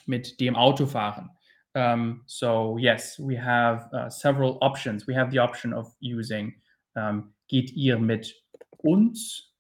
mit 0.06 0.38
dem 0.38 0.54
Auto 0.54 0.84
fahren? 0.84 1.30
Um, 1.74 2.22
so 2.26 2.76
yes, 2.76 3.18
we 3.18 3.34
have 3.34 3.88
uh, 3.94 4.10
several 4.10 4.58
options. 4.60 5.06
We 5.06 5.14
have 5.14 5.30
the 5.30 5.38
option 5.38 5.72
of 5.72 5.90
using 6.00 6.52
um, 6.94 7.32
geht 7.48 7.72
ihr 7.74 7.98
mit 7.98 8.30
uns 8.84 9.52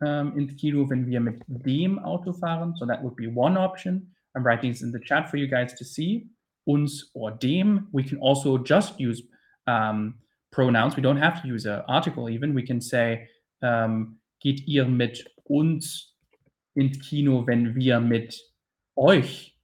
um, 0.00 0.36
ins 0.36 0.56
Kino, 0.56 0.90
wenn 0.90 1.06
wir 1.06 1.20
mit 1.20 1.42
dem 1.46 2.00
Auto 2.00 2.32
fahren? 2.32 2.74
So 2.76 2.86
that 2.86 3.02
would 3.04 3.14
be 3.14 3.28
one 3.28 3.56
option. 3.56 4.10
I'm 4.36 4.44
writing 4.44 4.72
this 4.72 4.82
in 4.82 4.90
the 4.90 5.00
chat 5.00 5.30
for 5.30 5.36
you 5.36 5.46
guys 5.46 5.74
to 5.74 5.84
see. 5.84 6.28
Uns 6.66 7.10
or 7.14 7.30
dem. 7.30 7.86
We 7.92 8.02
can 8.02 8.18
also 8.18 8.58
just 8.58 8.98
use 8.98 9.22
um, 9.68 10.14
pronouns. 10.52 10.96
We 10.96 11.02
don't 11.02 11.16
have 11.16 11.42
to 11.42 11.48
use 11.48 11.66
an 11.66 11.82
article 11.88 12.28
even. 12.28 12.54
We 12.54 12.62
can 12.62 12.80
say, 12.80 13.28
um, 13.62 14.18
geht 14.42 14.66
ihr 14.66 14.86
mit 14.86 15.26
uns 15.48 16.14
ins 16.74 16.98
Kino, 16.98 17.46
wenn 17.46 17.74
wir 17.74 18.00
mit 18.00 18.38
euch 18.96 19.54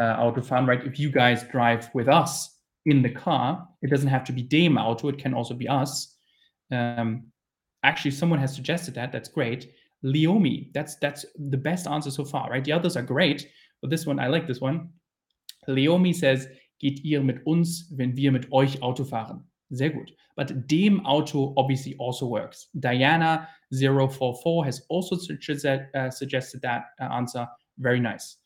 uh, 0.00 0.16
Auto 0.18 0.42
fahren, 0.42 0.66
right? 0.66 0.84
If 0.84 0.98
you 0.98 1.10
guys 1.10 1.44
drive 1.44 1.90
with 1.94 2.08
us 2.08 2.58
in 2.86 3.02
the 3.02 3.10
car, 3.10 3.68
it 3.82 3.90
doesn't 3.90 4.08
have 4.08 4.24
to 4.24 4.32
be 4.32 4.42
dem 4.42 4.78
Auto. 4.78 5.08
It 5.08 5.18
can 5.18 5.34
also 5.34 5.54
be 5.54 5.68
us. 5.68 6.16
Um, 6.70 7.32
actually, 7.82 8.10
someone 8.12 8.38
has 8.38 8.54
suggested 8.54 8.94
that. 8.94 9.12
That's 9.12 9.28
great. 9.28 9.72
Leomi. 10.04 10.72
That's 10.74 10.96
that's 10.96 11.24
the 11.50 11.56
best 11.56 11.86
answer 11.86 12.10
so 12.10 12.24
far, 12.24 12.50
right? 12.50 12.64
The 12.64 12.72
others 12.72 12.96
are 12.96 13.02
great, 13.02 13.48
but 13.80 13.90
this 13.90 14.06
one 14.06 14.18
I 14.18 14.28
like. 14.28 14.46
This 14.46 14.60
one. 14.60 14.90
Leomi 15.68 16.12
says, 16.12 16.48
"Geht 16.80 17.04
ihr 17.04 17.22
mit 17.22 17.46
uns, 17.46 17.88
wenn 17.96 18.16
wir 18.16 18.32
mit 18.32 18.50
euch 18.50 18.82
Auto 18.82 19.04
fahren?" 19.04 19.44
Sehr 19.72 19.90
gut. 19.90 20.12
But 20.36 20.68
dem 20.68 21.04
Auto 21.06 21.54
obviously 21.56 21.96
also 21.98 22.26
works. 22.26 22.68
Diana 22.78 23.48
044 23.72 24.64
has 24.66 24.82
also 24.88 25.16
uh, 25.16 26.10
suggested 26.10 26.60
that 26.62 26.84
uh, 27.00 27.04
answer. 27.04 27.48
Very 27.78 28.00
nice. 28.00 28.36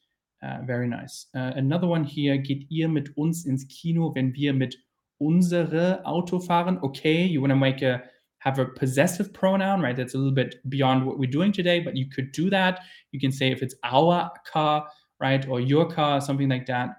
Uh, 0.43 0.59
very 0.65 0.87
nice. 0.87 1.27
Uh, 1.35 1.53
another 1.57 1.89
one 1.89 2.05
here. 2.05 2.39
Geht 2.39 2.67
ihr 2.71 2.89
mit 2.89 3.11
uns 3.17 3.45
ins 3.45 3.67
Kino, 3.67 4.15
wenn 4.15 4.33
wir 4.35 4.53
mit 4.53 4.77
unsere 5.19 6.01
Auto 6.05 6.39
fahren? 6.39 6.79
Okay, 6.83 7.25
you 7.25 7.41
want 7.41 7.51
to 7.51 7.57
make 7.57 7.83
a 7.83 8.03
have 8.39 8.61
a 8.61 8.67
possessive 8.67 9.33
pronoun, 9.33 9.81
right? 9.81 9.97
That's 9.97 10.15
a 10.15 10.19
little 10.19 10.33
bit 10.33 10.57
beyond 10.69 11.05
what 11.05 11.19
we're 11.19 11.31
doing 11.31 11.51
today, 11.51 11.81
but 11.81 11.97
you 11.97 12.09
could 12.09 12.31
do 12.31 12.49
that. 12.51 12.81
You 13.11 13.19
can 13.19 13.33
say 13.33 13.51
if 13.51 13.61
it's 13.61 13.75
our 13.83 14.31
car, 14.47 14.87
right, 15.19 15.45
or 15.49 15.59
your 15.59 15.91
car, 15.91 16.21
something 16.21 16.49
like 16.49 16.67
that. 16.67 16.91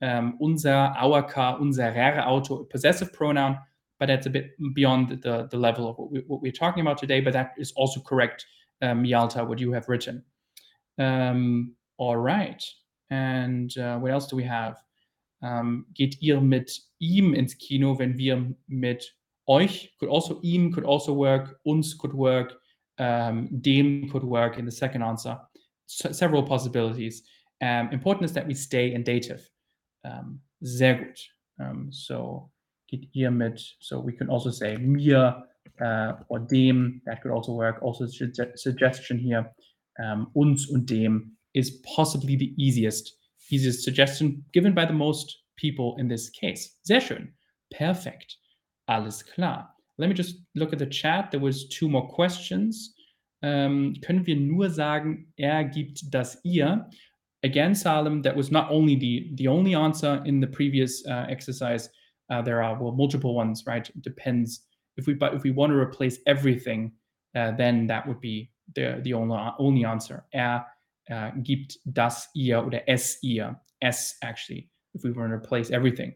Um, 0.00 0.38
unser, 0.40 0.70
our 0.70 1.22
car, 1.22 1.58
unserer 1.60 2.24
Auto, 2.24 2.64
possessive 2.64 3.12
pronoun, 3.12 3.58
but 4.02 4.08
that's 4.08 4.26
a 4.26 4.30
bit 4.30 4.56
beyond 4.74 5.22
the, 5.22 5.46
the 5.48 5.56
level 5.56 5.88
of 5.88 5.96
what, 5.96 6.42
we, 6.42 6.48
are 6.48 6.52
talking 6.52 6.80
about 6.80 6.98
today. 6.98 7.20
But 7.20 7.34
that 7.34 7.52
is 7.56 7.70
also 7.76 8.00
correct, 8.00 8.44
um, 8.80 9.04
Yalta, 9.04 9.44
what 9.44 9.60
you 9.60 9.70
have 9.70 9.88
written. 9.88 10.24
Um, 10.98 11.76
all 11.98 12.16
right. 12.16 12.60
And 13.10 13.70
uh, 13.78 13.98
what 14.00 14.10
else 14.10 14.26
do 14.26 14.34
we 14.34 14.42
have? 14.42 14.76
Um, 15.40 15.86
geht 15.94 16.16
ihr 16.20 16.40
mit 16.40 16.72
ihm 17.00 17.32
ins 17.32 17.54
Kino, 17.54 17.96
wenn 17.96 18.18
wir 18.18 18.52
mit 18.66 19.04
euch 19.48 19.90
could 20.00 20.08
also 20.08 20.40
ihm 20.42 20.72
could 20.72 20.84
also 20.84 21.12
work, 21.12 21.60
uns 21.64 21.94
could 21.94 22.12
work, 22.12 22.54
um, 22.98 23.50
dem 23.60 24.10
could 24.10 24.24
work 24.24 24.58
in 24.58 24.64
the 24.64 24.72
second 24.72 25.04
answer. 25.04 25.38
Several 25.86 26.42
possibilities. 26.42 27.22
Um, 27.60 27.88
important 27.92 28.24
is 28.24 28.32
that 28.32 28.48
we 28.48 28.54
stay 28.54 28.94
in 28.94 29.04
dative. 29.04 29.48
Um, 30.04 30.40
sehr 30.60 30.96
gut. 30.96 31.20
Um, 31.60 31.92
so 31.92 32.50
geht 32.92 33.58
so 33.80 34.04
we 34.04 34.12
can 34.12 34.28
also 34.28 34.50
say 34.50 34.76
mir 34.76 35.44
uh, 35.80 36.12
or 36.28 36.40
dem, 36.40 37.00
that 37.06 37.22
could 37.22 37.32
also 37.32 37.52
work. 37.52 37.82
Also 37.82 38.06
suggestion 38.06 39.18
here, 39.18 39.52
um, 39.98 40.28
uns 40.34 40.68
und 40.68 40.86
dem 40.86 41.36
is 41.54 41.82
possibly 41.82 42.36
the 42.36 42.54
easiest, 42.56 43.16
easiest 43.50 43.82
suggestion 43.82 44.44
given 44.52 44.74
by 44.74 44.84
the 44.86 44.92
most 44.92 45.44
people 45.56 45.96
in 45.98 46.08
this 46.08 46.30
case. 46.30 46.76
Sehr 46.82 47.00
schön. 47.00 47.34
Perfect. 47.70 48.36
Alles 48.86 49.22
klar. 49.22 49.68
Let 49.98 50.08
me 50.08 50.14
just 50.14 50.36
look 50.54 50.72
at 50.72 50.78
the 50.78 50.86
chat. 50.86 51.30
There 51.30 51.40
was 51.40 51.68
two 51.68 51.88
more 51.88 52.08
questions. 52.08 52.94
Um, 53.42 53.94
können 54.02 54.26
wir 54.26 54.36
nur 54.36 54.70
sagen, 54.70 55.32
er 55.36 55.64
gibt 55.64 56.02
das 56.14 56.40
ihr? 56.44 56.88
Again, 57.44 57.74
Salem, 57.74 58.22
that 58.22 58.36
was 58.36 58.50
not 58.52 58.70
only 58.70 58.94
the, 58.94 59.32
the 59.34 59.48
only 59.48 59.74
answer 59.74 60.22
in 60.24 60.40
the 60.40 60.46
previous 60.46 61.04
uh, 61.06 61.26
exercise. 61.28 61.90
Uh, 62.30 62.42
there 62.42 62.62
are 62.62 62.80
well 62.80 62.92
multiple 62.92 63.34
ones, 63.34 63.64
right? 63.66 63.88
It 63.88 64.02
depends. 64.02 64.66
If 64.96 65.06
we 65.06 65.14
but 65.14 65.34
if 65.34 65.42
we 65.42 65.50
want 65.50 65.72
to 65.72 65.76
replace 65.76 66.18
everything, 66.26 66.92
uh, 67.34 67.52
then 67.52 67.86
that 67.86 68.06
would 68.06 68.20
be 68.20 68.50
the 68.74 69.00
the 69.02 69.14
only 69.14 69.38
only 69.58 69.84
answer. 69.84 70.24
Er 70.34 70.64
uh, 71.10 71.30
gibt 71.42 71.78
das 71.92 72.28
ihr 72.34 72.58
oder 72.58 72.80
es 72.88 73.18
ihr. 73.22 73.56
Es 73.80 74.16
actually, 74.22 74.68
if 74.94 75.02
we 75.02 75.10
want 75.10 75.30
to 75.30 75.34
replace 75.34 75.70
everything. 75.70 76.14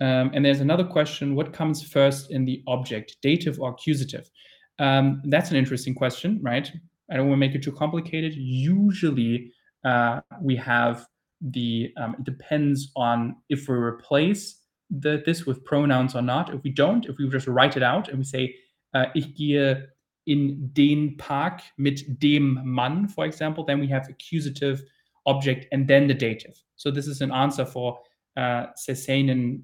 Um, 0.00 0.30
and 0.32 0.44
there's 0.44 0.60
another 0.60 0.84
question 0.84 1.34
what 1.34 1.52
comes 1.52 1.82
first 1.82 2.30
in 2.30 2.44
the 2.44 2.62
object, 2.66 3.16
dative 3.22 3.60
or 3.60 3.70
accusative? 3.70 4.30
Um, 4.78 5.20
that's 5.26 5.50
an 5.50 5.56
interesting 5.56 5.94
question, 5.94 6.40
right? 6.42 6.70
I 7.10 7.16
don't 7.16 7.28
want 7.28 7.36
to 7.36 7.46
make 7.46 7.54
it 7.54 7.62
too 7.62 7.72
complicated. 7.72 8.34
Usually, 8.34 9.52
uh, 9.84 10.20
we 10.40 10.56
have 10.56 11.06
the, 11.42 11.92
um, 11.98 12.16
it 12.18 12.24
depends 12.24 12.92
on 12.96 13.36
if 13.50 13.68
we 13.68 13.74
replace 13.74 14.59
the, 14.90 15.22
this 15.24 15.46
with 15.46 15.64
pronouns 15.64 16.14
or 16.14 16.22
not. 16.22 16.52
If 16.54 16.62
we 16.62 16.70
don't, 16.70 17.06
if 17.06 17.16
we 17.18 17.28
just 17.28 17.46
write 17.46 17.76
it 17.76 17.82
out 17.82 18.08
and 18.08 18.18
we 18.18 18.24
say, 18.24 18.54
uh, 18.94 19.06
ich 19.14 19.34
gehe 19.34 19.86
in 20.26 20.70
den 20.72 21.16
Park 21.16 21.62
mit 21.76 22.18
dem 22.20 22.60
Mann, 22.64 23.08
for 23.08 23.24
example, 23.24 23.64
then 23.64 23.80
we 23.80 23.88
have 23.88 24.08
accusative 24.08 24.82
object 25.26 25.66
and 25.72 25.88
then 25.88 26.06
the 26.06 26.14
dative. 26.14 26.56
So 26.76 26.90
this 26.90 27.06
is 27.06 27.20
an 27.20 27.32
answer 27.32 27.64
for 27.64 27.98
uh, 28.36 28.66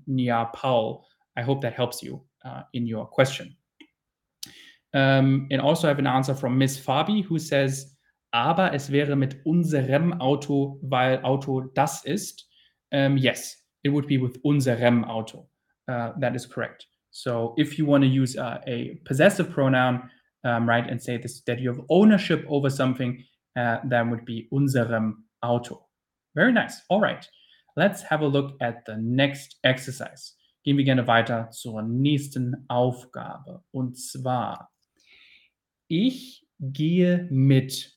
Nia 0.06 0.48
Paul. 0.54 1.06
I 1.36 1.42
hope 1.42 1.60
that 1.62 1.74
helps 1.74 2.02
you 2.02 2.22
uh, 2.44 2.62
in 2.72 2.86
your 2.86 3.06
question. 3.06 3.56
Um, 4.94 5.46
and 5.50 5.60
also 5.60 5.88
I 5.88 5.90
have 5.90 5.98
an 5.98 6.06
answer 6.06 6.34
from 6.34 6.56
Miss 6.56 6.78
Fabi, 6.78 7.22
who 7.22 7.38
says, 7.38 7.96
aber 8.32 8.72
es 8.72 8.90
wäre 8.90 9.16
mit 9.16 9.44
unserem 9.44 10.20
Auto, 10.20 10.78
weil 10.82 11.22
Auto 11.22 11.60
das 11.74 12.04
ist. 12.04 12.48
Um, 12.92 13.16
yes, 13.16 13.65
it 13.86 13.92
would 13.92 14.08
be 14.08 14.18
with 14.18 14.42
unserem 14.42 15.08
Auto. 15.08 15.46
Uh, 15.86 16.10
that 16.18 16.34
is 16.34 16.44
correct. 16.44 16.86
So 17.12 17.54
if 17.56 17.78
you 17.78 17.86
want 17.86 18.02
to 18.02 18.08
use 18.08 18.36
uh, 18.36 18.58
a 18.66 18.98
possessive 19.04 19.48
pronoun, 19.48 20.10
um, 20.42 20.68
right, 20.68 20.86
and 20.90 21.00
say 21.00 21.18
this, 21.18 21.42
that 21.46 21.60
you 21.60 21.68
have 21.72 21.80
ownership 21.88 22.44
over 22.48 22.68
something, 22.68 23.22
uh, 23.56 23.78
that 23.88 24.10
would 24.10 24.24
be 24.24 24.48
unserem 24.52 25.12
Auto. 25.40 25.86
Very 26.34 26.52
nice. 26.52 26.82
All 26.90 27.00
right. 27.00 27.24
Let's 27.76 28.02
have 28.02 28.22
a 28.22 28.26
look 28.26 28.56
at 28.60 28.84
the 28.86 28.96
next 28.96 29.56
exercise. 29.62 30.32
Gehen 30.64 30.76
wir 30.76 30.84
gerne 30.84 31.06
weiter 31.06 31.48
zur 31.52 31.82
nächsten 31.82 32.66
Aufgabe. 32.68 33.62
Und 33.72 33.96
zwar, 33.96 34.68
ich 35.88 36.44
gehe 36.60 37.28
mit 37.30 37.94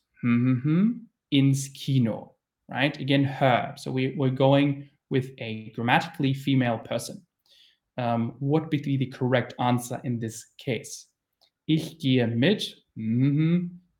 ins 1.31 1.73
Kino. 1.73 2.35
Right? 2.67 2.99
Again, 2.99 3.23
her. 3.23 3.73
So 3.77 3.91
we, 3.91 4.13
we're 4.15 4.35
going 4.35 4.89
with 5.09 5.31
a 5.39 5.71
grammatically 5.75 6.33
female 6.33 6.77
person. 6.77 7.21
Um, 7.97 8.35
what 8.39 8.63
would 8.63 8.83
be 8.83 8.97
the 8.97 9.07
correct 9.07 9.53
answer 9.59 9.99
in 10.03 10.19
this 10.19 10.45
case? 10.57 11.07
Ich 11.67 11.99
gehe 11.99 12.27
mit 12.27 12.63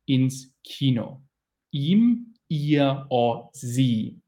ins 0.06 0.50
Kino. 0.64 1.20
Ihm, 1.72 2.26
ihr, 2.48 3.04
or 3.10 3.50
sie. 3.52 4.20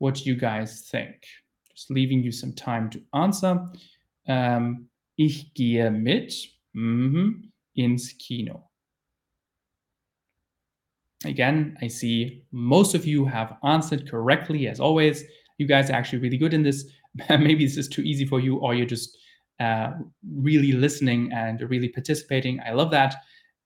what 0.00 0.14
do 0.16 0.22
you 0.24 0.34
guys 0.34 0.88
think. 0.90 1.14
Just 1.72 1.90
leaving 1.90 2.22
you 2.22 2.32
some 2.32 2.52
time 2.52 2.90
to 2.90 3.00
answer. 3.14 3.70
Um, 4.26 4.88
ich 5.16 5.52
gehe 5.54 5.90
mit 5.90 6.34
mm, 6.74 7.42
ins 7.76 8.12
Kino. 8.14 8.68
Again, 11.24 11.76
I 11.82 11.88
see 11.88 12.44
most 12.50 12.94
of 12.94 13.06
you 13.06 13.26
have 13.26 13.56
answered 13.62 14.10
correctly 14.10 14.68
as 14.68 14.80
always. 14.80 15.22
You 15.60 15.66
guys 15.66 15.90
are 15.90 15.94
actually 15.94 16.18
really 16.18 16.38
good 16.38 16.54
in 16.54 16.62
this. 16.62 16.90
Maybe 17.28 17.64
this 17.64 17.76
is 17.76 17.88
too 17.88 18.02
easy 18.02 18.24
for 18.24 18.40
you, 18.40 18.56
or 18.56 18.74
you're 18.74 18.86
just 18.86 19.16
uh, 19.60 19.92
really 20.34 20.72
listening 20.72 21.32
and 21.32 21.60
really 21.68 21.88
participating. 21.88 22.60
I 22.66 22.72
love 22.72 22.90
that. 22.92 23.14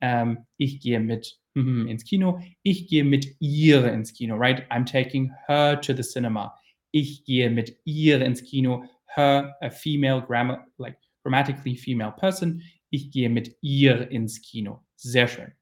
Um, 0.02 0.38
ich 0.58 0.80
gehe 0.82 1.00
mit 1.00 1.26
mm, 1.56 1.88
ins 1.88 2.02
Kino. 2.02 2.40
Ich 2.64 2.90
gehe 2.90 3.04
mit 3.04 3.26
ihr 3.40 3.86
ins 3.86 4.10
Kino, 4.10 4.36
right? 4.36 4.66
I'm 4.70 4.84
taking 4.84 5.30
her 5.46 5.76
to 5.76 5.94
the 5.94 6.02
cinema. 6.02 6.52
Ich 6.92 7.24
gehe 7.24 7.48
mit 7.48 7.78
ihr 7.86 8.20
ins 8.20 8.42
Kino. 8.42 8.84
her, 9.14 9.54
a 9.62 9.70
female 9.70 10.20
grammar, 10.20 10.64
like 10.78 10.96
grammatically 11.22 11.74
female 11.74 12.12
person. 12.12 12.62
Ich 12.90 13.10
gehe 13.10 13.28
mit 13.28 13.56
ihr 13.62 14.10
ins 14.10 14.40
Kino. 14.40 14.82
Sehr 14.96 15.28
schön. 15.28 15.52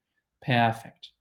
Perfect. 0.40 1.12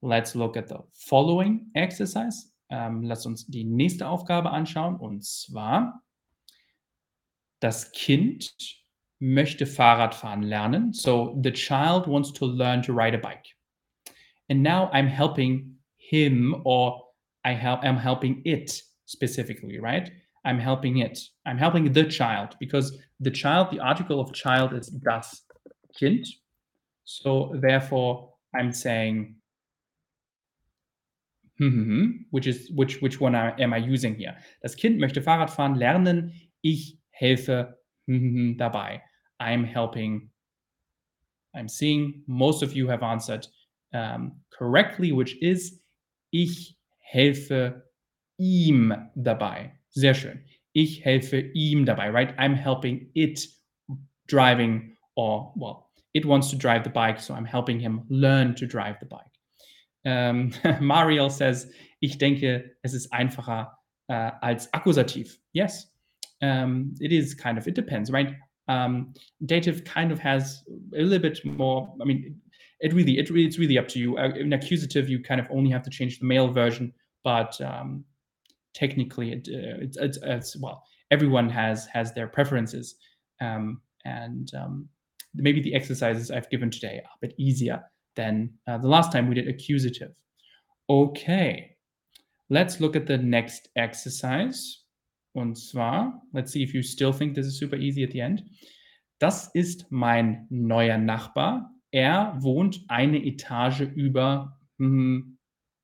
Let's 0.00 0.34
look 0.34 0.56
at 0.56 0.68
the 0.68 0.78
following 0.92 1.66
exercise. 1.74 2.51
Ähm, 2.72 3.02
lass 3.02 3.26
uns 3.26 3.46
die 3.46 3.64
nächste 3.64 4.08
Aufgabe 4.08 4.50
anschauen. 4.50 4.96
Und 4.96 5.22
zwar, 5.26 6.02
das 7.60 7.92
Kind 7.92 8.54
möchte 9.18 9.66
Fahrradfahren 9.66 10.42
lernen. 10.42 10.94
So 10.94 11.38
the 11.44 11.52
child 11.52 12.08
wants 12.08 12.32
to 12.32 12.46
learn 12.46 12.80
to 12.82 12.94
ride 12.94 13.14
a 13.14 13.20
bike. 13.20 13.54
And 14.48 14.62
now 14.62 14.90
I'm 14.90 15.06
helping 15.06 15.78
him 15.98 16.62
or 16.64 17.12
I 17.44 17.52
help 17.52 17.84
I'm 17.84 17.98
helping 17.98 18.40
it 18.44 18.82
specifically, 19.04 19.78
right? 19.78 20.10
I'm 20.46 20.58
helping 20.58 21.02
it. 21.02 21.20
I'm 21.44 21.58
helping 21.58 21.92
the 21.92 22.04
child 22.08 22.56
because 22.58 22.98
the 23.20 23.30
child, 23.30 23.70
the 23.70 23.80
article 23.80 24.18
of 24.18 24.32
child 24.32 24.72
is 24.72 24.86
das 24.86 25.42
Kind. 26.00 26.26
So 27.04 27.54
therefore 27.60 28.32
I'm 28.54 28.72
saying 28.72 29.36
which 32.30 32.46
is 32.46 32.70
which 32.74 33.00
which 33.02 33.20
one 33.20 33.34
am 33.34 33.72
I 33.72 33.78
using 33.78 34.14
here? 34.14 34.36
Das 34.62 34.76
Kind 34.76 34.98
möchte 34.98 35.22
Fahrradfahren 35.22 35.74
lernen. 35.74 36.32
Ich 36.62 36.98
helfe 37.10 37.76
dabei. 38.06 39.02
I'm 39.40 39.64
helping. 39.64 40.30
I'm 41.54 41.68
seeing 41.68 42.22
most 42.26 42.62
of 42.62 42.74
you 42.74 42.88
have 42.88 43.02
answered 43.02 43.46
um, 43.92 44.40
correctly, 44.50 45.12
which 45.12 45.36
is 45.42 45.80
ich 46.32 46.76
helfe 46.98 47.82
ihm 48.38 48.94
dabei. 49.14 49.72
Sehr 49.90 50.14
schön. 50.14 50.40
Ich 50.74 51.04
helfe 51.04 51.50
ihm 51.54 51.84
dabei, 51.84 52.10
right? 52.10 52.34
I'm 52.38 52.54
helping 52.54 53.10
it 53.14 53.46
driving 54.26 54.96
or, 55.16 55.52
well, 55.56 55.90
it 56.14 56.24
wants 56.24 56.50
to 56.50 56.56
drive 56.56 56.84
the 56.84 56.90
bike, 56.90 57.20
so 57.20 57.34
I'm 57.34 57.44
helping 57.44 57.78
him 57.78 58.04
learn 58.08 58.54
to 58.54 58.66
drive 58.66 58.96
the 59.00 59.06
bike. 59.06 59.31
Um, 60.04 60.52
Mariel 60.80 61.30
says, 61.30 61.70
ich 62.00 62.18
denke, 62.18 62.76
es 62.82 62.94
ist 62.94 63.12
einfacher 63.12 63.78
uh, 64.08 64.32
als 64.40 64.72
Akkusativ. 64.72 65.38
Yes, 65.52 65.92
um, 66.42 66.94
it 67.00 67.12
is 67.12 67.36
kind 67.36 67.58
of, 67.58 67.66
it 67.66 67.74
depends, 67.74 68.10
right? 68.10 68.34
Um, 68.68 69.14
dative 69.44 69.84
kind 69.84 70.12
of 70.12 70.18
has 70.18 70.64
a 70.94 71.02
little 71.02 71.18
bit 71.18 71.44
more, 71.44 71.94
I 72.00 72.04
mean, 72.04 72.40
it 72.80 72.92
really, 72.92 73.18
it 73.18 73.30
really, 73.30 73.46
it's 73.46 73.58
really 73.58 73.78
up 73.78 73.88
to 73.88 73.98
you. 73.98 74.18
Uh, 74.18 74.30
in 74.30 74.52
accusative, 74.52 75.08
you 75.08 75.22
kind 75.22 75.40
of 75.40 75.46
only 75.50 75.70
have 75.70 75.82
to 75.84 75.90
change 75.90 76.18
the 76.18 76.26
male 76.26 76.48
version, 76.48 76.92
but 77.22 77.60
um, 77.60 78.04
technically, 78.74 79.32
it, 79.32 79.48
uh, 79.48 79.82
it's, 79.82 79.96
it's, 79.96 80.18
it's, 80.22 80.56
well, 80.56 80.82
everyone 81.12 81.48
has 81.48 81.86
has 81.86 82.12
their 82.12 82.26
preferences, 82.26 82.96
um, 83.40 83.80
and 84.04 84.50
um, 84.54 84.88
maybe 85.34 85.62
the 85.62 85.74
exercises 85.74 86.30
I've 86.30 86.50
given 86.50 86.70
today 86.70 86.96
are 87.04 87.10
a 87.22 87.26
bit 87.26 87.34
easier 87.38 87.82
than 88.16 88.50
uh, 88.66 88.78
the 88.78 88.88
last 88.88 89.12
time 89.12 89.28
we 89.28 89.34
did 89.34 89.48
accusative. 89.48 90.12
Okay, 90.88 91.76
let's 92.50 92.80
look 92.80 92.96
at 92.96 93.06
the 93.06 93.18
next 93.18 93.68
exercise. 93.76 94.78
Und 95.34 95.56
zwar, 95.56 96.20
let's 96.34 96.52
see 96.52 96.62
if 96.62 96.74
you 96.74 96.82
still 96.82 97.12
think 97.12 97.34
this 97.34 97.46
is 97.46 97.58
super 97.58 97.76
easy 97.76 98.04
at 98.04 98.10
the 98.10 98.20
end. 98.20 98.42
Das 99.18 99.50
ist 99.54 99.86
mein 99.90 100.46
neuer 100.50 100.98
Nachbar. 100.98 101.70
Er 101.92 102.36
wohnt 102.40 102.80
eine 102.88 103.24
Etage 103.24 103.82
über 103.94 104.58
mm, 104.78 105.36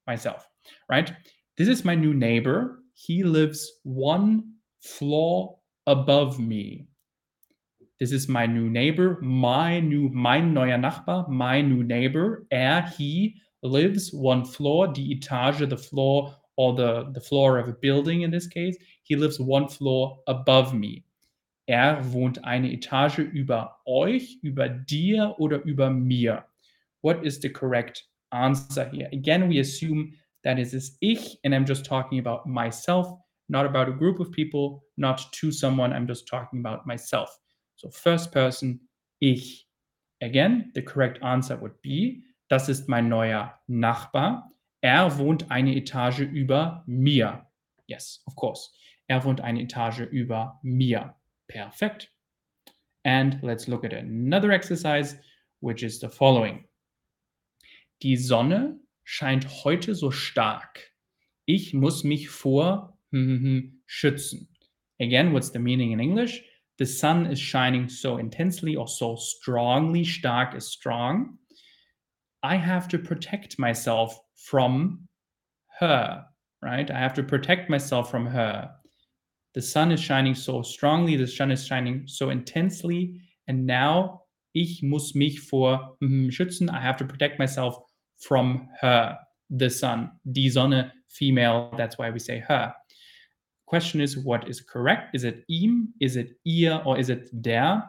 myself, 0.06 0.48
right? 0.90 1.14
This 1.56 1.68
is 1.68 1.84
my 1.84 1.94
new 1.94 2.12
neighbor. 2.12 2.82
He 2.94 3.22
lives 3.22 3.80
one 3.84 4.42
floor 4.80 5.60
above 5.86 6.38
me. 6.38 6.88
This 7.98 8.12
is 8.12 8.28
my 8.28 8.46
new 8.46 8.70
neighbor. 8.70 9.18
My 9.20 9.80
new, 9.80 10.08
mein 10.10 10.54
neuer 10.54 10.78
Nachbar, 10.78 11.28
my 11.28 11.60
new 11.60 11.82
neighbor. 11.82 12.46
Er, 12.52 12.82
he 12.96 13.40
lives 13.62 14.12
one 14.12 14.44
floor, 14.44 14.86
die 14.86 15.14
Etage, 15.14 15.68
the 15.68 15.76
floor, 15.76 16.36
or 16.56 16.74
the, 16.74 17.10
the 17.12 17.20
floor 17.20 17.58
of 17.58 17.68
a 17.68 17.72
building 17.72 18.22
in 18.22 18.30
this 18.30 18.46
case. 18.46 18.76
He 19.02 19.16
lives 19.16 19.40
one 19.40 19.68
floor 19.68 20.20
above 20.28 20.74
me. 20.74 21.04
Er 21.68 22.00
wohnt 22.12 22.38
eine 22.44 22.72
Etage 22.72 23.18
über 23.18 23.70
euch, 23.86 24.38
über 24.44 24.68
dir 24.68 25.34
oder 25.38 25.60
über 25.64 25.90
mir. 25.90 26.44
What 27.00 27.26
is 27.26 27.40
the 27.40 27.48
correct 27.48 28.04
answer 28.30 28.88
here? 28.88 29.08
Again, 29.12 29.48
we 29.48 29.58
assume 29.58 30.12
that 30.44 30.60
it 30.60 30.72
is 30.72 30.96
ich, 31.00 31.36
and 31.42 31.52
I'm 31.52 31.66
just 31.66 31.84
talking 31.84 32.20
about 32.20 32.46
myself, 32.46 33.18
not 33.48 33.66
about 33.66 33.88
a 33.88 33.92
group 33.92 34.20
of 34.20 34.30
people, 34.30 34.84
not 34.96 35.32
to 35.32 35.50
someone. 35.50 35.92
I'm 35.92 36.06
just 36.06 36.28
talking 36.28 36.60
about 36.60 36.86
myself. 36.86 37.36
So 37.78 37.90
first 37.90 38.32
person, 38.32 38.80
ich. 39.20 39.66
Again, 40.20 40.72
the 40.74 40.82
correct 40.82 41.22
answer 41.22 41.56
would 41.60 41.80
be, 41.80 42.24
das 42.48 42.68
ist 42.68 42.88
mein 42.88 43.08
neuer 43.08 43.54
Nachbar. 43.68 44.50
Er 44.80 45.16
wohnt 45.16 45.48
eine 45.50 45.76
Etage 45.76 46.20
über 46.20 46.82
mir. 46.86 47.46
Yes, 47.86 48.20
of 48.26 48.34
course. 48.34 48.70
Er 49.06 49.22
wohnt 49.24 49.40
eine 49.40 49.62
Etage 49.62 50.00
über 50.10 50.58
mir. 50.62 51.14
Perfect. 51.46 52.10
And 53.04 53.40
let's 53.42 53.68
look 53.68 53.84
at 53.84 53.92
another 53.92 54.50
exercise, 54.50 55.16
which 55.60 55.84
is 55.84 56.00
the 56.00 56.08
following. 56.08 56.64
Die 58.02 58.16
Sonne 58.16 58.80
scheint 59.04 59.46
heute 59.64 59.94
so 59.94 60.10
stark. 60.10 60.92
Ich 61.46 61.74
muss 61.74 62.02
mich 62.02 62.28
vor 62.28 62.98
schützen. 63.86 64.48
Again, 65.00 65.32
what's 65.32 65.52
the 65.52 65.60
meaning 65.60 65.92
in 65.92 66.00
English? 66.00 66.42
The 66.78 66.86
sun 66.86 67.26
is 67.26 67.38
shining 67.38 67.88
so 67.88 68.18
intensely 68.18 68.76
or 68.76 68.86
so 68.86 69.16
strongly. 69.16 70.04
Stark 70.04 70.54
is 70.54 70.68
strong. 70.68 71.38
I 72.42 72.56
have 72.56 72.86
to 72.88 72.98
protect 72.98 73.58
myself 73.58 74.18
from 74.36 75.08
her, 75.80 76.24
right? 76.62 76.88
I 76.90 76.98
have 76.98 77.14
to 77.14 77.22
protect 77.22 77.68
myself 77.68 78.10
from 78.10 78.26
her. 78.26 78.70
The 79.54 79.62
sun 79.62 79.90
is 79.90 80.00
shining 80.00 80.36
so 80.36 80.62
strongly, 80.62 81.16
the 81.16 81.26
sun 81.26 81.50
is 81.50 81.66
shining 81.66 82.04
so 82.06 82.30
intensely, 82.30 83.18
and 83.48 83.66
now 83.66 84.22
ich 84.54 84.82
muss 84.82 85.14
mich 85.14 85.40
vor 85.40 85.96
schützen. 86.00 86.70
I 86.70 86.80
have 86.80 86.96
to 86.98 87.04
protect 87.04 87.38
myself 87.38 87.76
from 88.20 88.68
her, 88.80 89.18
the 89.50 89.70
sun, 89.70 90.12
die 90.30 90.48
Sonne, 90.48 90.92
female. 91.08 91.72
That's 91.76 91.98
why 91.98 92.10
we 92.10 92.18
say 92.18 92.38
her. 92.40 92.74
Question 93.68 94.00
is, 94.00 94.16
what 94.16 94.48
is 94.48 94.62
correct? 94.62 95.14
Is 95.14 95.24
it 95.24 95.44
ihm? 95.50 95.88
Is 96.00 96.16
it 96.16 96.30
ihr? 96.46 96.80
Or 96.86 96.98
is 96.98 97.10
it 97.10 97.28
der? 97.42 97.82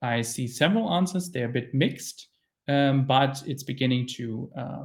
I 0.00 0.22
see 0.22 0.46
several 0.46 0.88
answers. 0.94 1.32
They're 1.32 1.48
a 1.48 1.52
bit 1.52 1.74
mixed, 1.74 2.28
um, 2.68 3.06
but 3.06 3.42
it's 3.44 3.64
beginning 3.64 4.06
to 4.18 4.48
uh, 4.56 4.84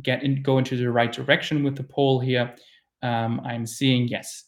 get 0.00 0.22
in, 0.22 0.40
go 0.40 0.58
into 0.58 0.76
the 0.76 0.88
right 0.88 1.10
direction 1.10 1.64
with 1.64 1.74
the 1.74 1.82
poll 1.82 2.20
here. 2.20 2.54
Um, 3.02 3.40
I'm 3.44 3.66
seeing 3.66 4.06
yes, 4.06 4.44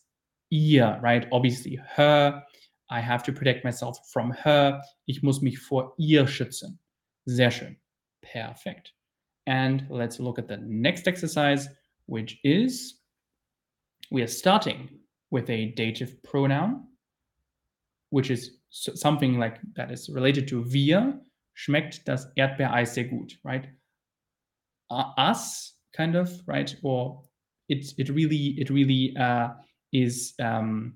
ihr, 0.52 1.00
right? 1.02 1.26
Obviously 1.32 1.80
her. 1.96 2.40
I 2.88 3.00
have 3.00 3.24
to 3.24 3.32
protect 3.32 3.64
myself 3.64 3.98
from 4.12 4.30
her. 4.30 4.80
Ich 5.08 5.24
muss 5.24 5.42
mich 5.42 5.58
vor 5.58 5.94
ihr 5.98 6.28
schützen. 6.28 6.78
Sehr 7.26 7.50
schön. 7.50 7.74
Perfekt. 8.22 8.92
And 9.48 9.84
let's 9.90 10.20
look 10.20 10.38
at 10.38 10.46
the 10.46 10.58
next 10.58 11.08
exercise, 11.08 11.68
which 12.06 12.38
is 12.44 13.00
we 14.12 14.22
are 14.22 14.28
starting 14.28 15.00
with 15.34 15.50
a 15.50 15.72
dative 15.72 16.22
pronoun, 16.22 16.84
which 18.10 18.30
is 18.30 18.58
something 18.70 19.36
like 19.36 19.58
that 19.74 19.90
is 19.90 20.08
related 20.08 20.46
to 20.48 20.62
wir. 20.62 21.20
Schmeckt 21.56 22.04
das 22.04 22.26
Erdbeereis 22.36 22.94
sehr 22.94 23.04
gut, 23.04 23.32
right? 23.44 23.66
Uh, 24.90 25.10
us, 25.18 25.74
kind 25.96 26.16
of, 26.16 26.30
right? 26.46 26.74
Or 26.82 27.22
it's 27.68 27.94
it 27.98 28.08
really 28.08 28.54
it 28.58 28.70
really 28.70 29.16
uh, 29.16 29.48
is 29.92 30.34
um, 30.40 30.94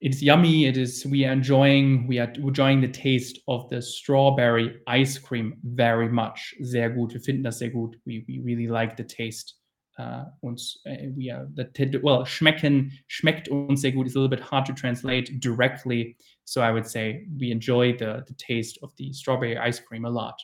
it's 0.00 0.22
yummy. 0.22 0.66
It 0.66 0.76
is 0.76 1.06
we 1.06 1.24
are 1.24 1.32
enjoying 1.32 2.06
we 2.06 2.18
are 2.18 2.32
enjoying 2.36 2.80
the 2.80 2.88
taste 2.88 3.40
of 3.46 3.68
the 3.68 3.82
strawberry 3.82 4.80
ice 4.86 5.18
cream 5.18 5.56
very 5.64 6.08
much. 6.08 6.54
Sehr 6.62 6.90
gut. 6.90 7.12
Wir 7.12 7.20
finden 7.20 7.44
das 7.44 7.58
sehr 7.58 7.70
gut. 7.70 7.96
We 8.06 8.24
we 8.28 8.40
really 8.40 8.68
like 8.68 8.96
the 8.96 9.04
taste. 9.04 9.57
Uh, 9.98 10.26
uh, 10.46 10.94
we 11.16 11.28
are 11.28 11.48
the 11.54 12.00
well 12.02 12.24
schmecken 12.24 12.92
schmeckt 13.08 13.48
uns 13.48 13.80
sehr 13.80 13.90
gut 13.90 14.06
is 14.06 14.14
a 14.14 14.18
little 14.20 14.28
bit 14.28 14.40
hard 14.40 14.64
to 14.64 14.72
translate 14.72 15.40
directly. 15.40 16.16
So 16.44 16.60
I 16.62 16.70
would 16.70 16.86
say 16.86 17.26
we 17.38 17.50
enjoy 17.50 17.96
the 17.96 18.24
the 18.26 18.34
taste 18.34 18.78
of 18.82 18.94
the 18.96 19.12
strawberry 19.12 19.58
ice 19.58 19.80
cream 19.80 20.04
a 20.04 20.10
lot. 20.10 20.40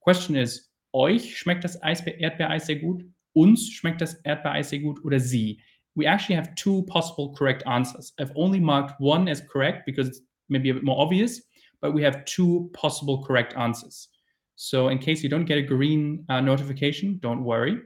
Question 0.00 0.36
is 0.36 0.70
euch 0.94 1.36
schmeckt 1.36 1.64
das 1.64 1.76
Erdbeereis 1.82 2.66
sehr 2.66 2.76
gut? 2.76 3.02
Uns 3.34 3.68
schmeckt 3.70 4.00
das 4.00 4.14
Erdbeereis 4.24 4.70
sehr 4.70 4.80
gut 4.80 5.04
oder 5.04 5.20
sie? 5.20 5.60
we 5.96 6.06
actually 6.06 6.34
have 6.34 6.54
two 6.54 6.82
possible 6.82 7.34
correct 7.36 7.62
answers. 7.66 8.12
I've 8.18 8.32
only 8.36 8.60
marked 8.60 9.00
one 9.00 9.28
as 9.28 9.42
correct 9.50 9.86
because 9.86 10.08
it's 10.08 10.20
maybe 10.48 10.70
a 10.70 10.74
bit 10.74 10.84
more 10.84 11.00
obvious, 11.00 11.40
but 11.80 11.92
we 11.92 12.02
have 12.02 12.24
two 12.24 12.70
possible 12.72 13.24
correct 13.24 13.54
answers. 13.56 14.08
So 14.56 14.88
in 14.88 14.98
case 14.98 15.22
you 15.22 15.28
don't 15.28 15.44
get 15.44 15.58
a 15.58 15.62
green 15.62 16.24
uh, 16.28 16.40
notification, 16.40 17.18
don't 17.22 17.44
worry. 17.44 17.80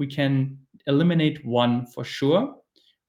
We 0.00 0.08
can 0.08 0.58
eliminate 0.86 1.38
one 1.44 1.86
for 1.94 2.04
sure. 2.04 2.42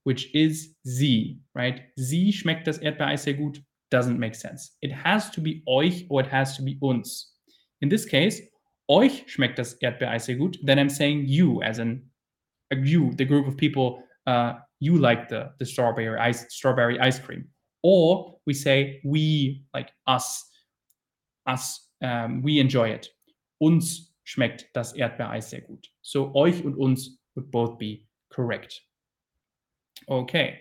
which 0.04 0.34
is 0.34 0.74
sie, 0.82 1.38
right? 1.54 1.82
Sie 1.96 2.32
schmeckt 2.32 2.66
das 2.66 2.78
Erdbeereis 2.78 3.24
sehr 3.24 3.34
gut 3.34 3.60
doesn't 3.90 4.18
make 4.18 4.34
sense. 4.34 4.76
It 4.80 4.90
has 4.90 5.30
to 5.32 5.40
be 5.40 5.62
euch 5.66 6.06
or 6.08 6.20
it 6.20 6.26
has 6.26 6.56
to 6.56 6.62
be 6.62 6.78
uns. 6.80 7.34
In 7.82 7.88
this 7.88 8.06
case, 8.06 8.40
euch 8.88 9.24
schmeckt 9.26 9.58
das 9.58 9.74
Erdbeereis 9.74 10.26
sehr 10.26 10.36
gut, 10.36 10.58
then 10.62 10.78
I'm 10.78 10.90
saying 10.90 11.26
you, 11.26 11.62
as 11.62 11.78
in 11.78 12.02
you, 12.70 13.12
the 13.16 13.24
group 13.24 13.46
of 13.46 13.56
people, 13.56 14.02
uh, 14.26 14.54
you 14.80 14.96
like 14.96 15.28
the, 15.28 15.52
the 15.58 15.66
strawberry 15.66 16.18
ice 16.18 16.46
strawberry 16.48 16.98
ice 16.98 17.18
cream. 17.18 17.48
Or 17.82 18.38
we 18.46 18.54
say 18.54 19.00
we, 19.04 19.64
like 19.74 19.90
us, 20.06 20.48
us, 21.46 21.88
um, 22.02 22.42
we 22.42 22.60
enjoy 22.60 22.88
it. 22.88 23.08
Uns 23.60 24.11
schmeckt 24.24 24.68
das 24.74 24.92
Erdbeereis 24.94 25.50
sehr 25.50 25.62
gut. 25.62 25.88
So 26.00 26.34
euch 26.34 26.64
und 26.64 26.76
uns 26.76 27.18
would 27.34 27.50
both 27.50 27.78
be 27.78 28.06
correct. 28.28 28.82
Okay. 30.06 30.58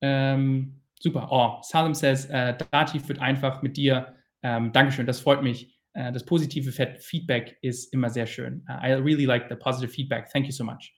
Um, 0.00 0.80
super. 1.00 1.28
Oh, 1.30 1.60
Salem 1.62 1.94
says, 1.94 2.26
uh, 2.30 2.52
Dativ 2.70 3.08
wird 3.08 3.20
einfach 3.20 3.62
mit 3.62 3.76
dir. 3.76 4.14
Um, 4.42 4.72
Dankeschön, 4.72 5.06
das 5.06 5.20
freut 5.20 5.42
mich. 5.42 5.74
Uh, 5.96 6.10
das 6.10 6.24
positive 6.24 6.72
Feedback 6.98 7.56
ist 7.62 7.92
immer 7.92 8.10
sehr 8.10 8.26
schön. 8.26 8.64
Uh, 8.68 8.78
I 8.82 8.92
really 8.92 9.26
like 9.26 9.48
the 9.48 9.56
positive 9.56 9.92
feedback. 9.92 10.30
Thank 10.30 10.46
you 10.46 10.52
so 10.52 10.64
much. 10.64 10.92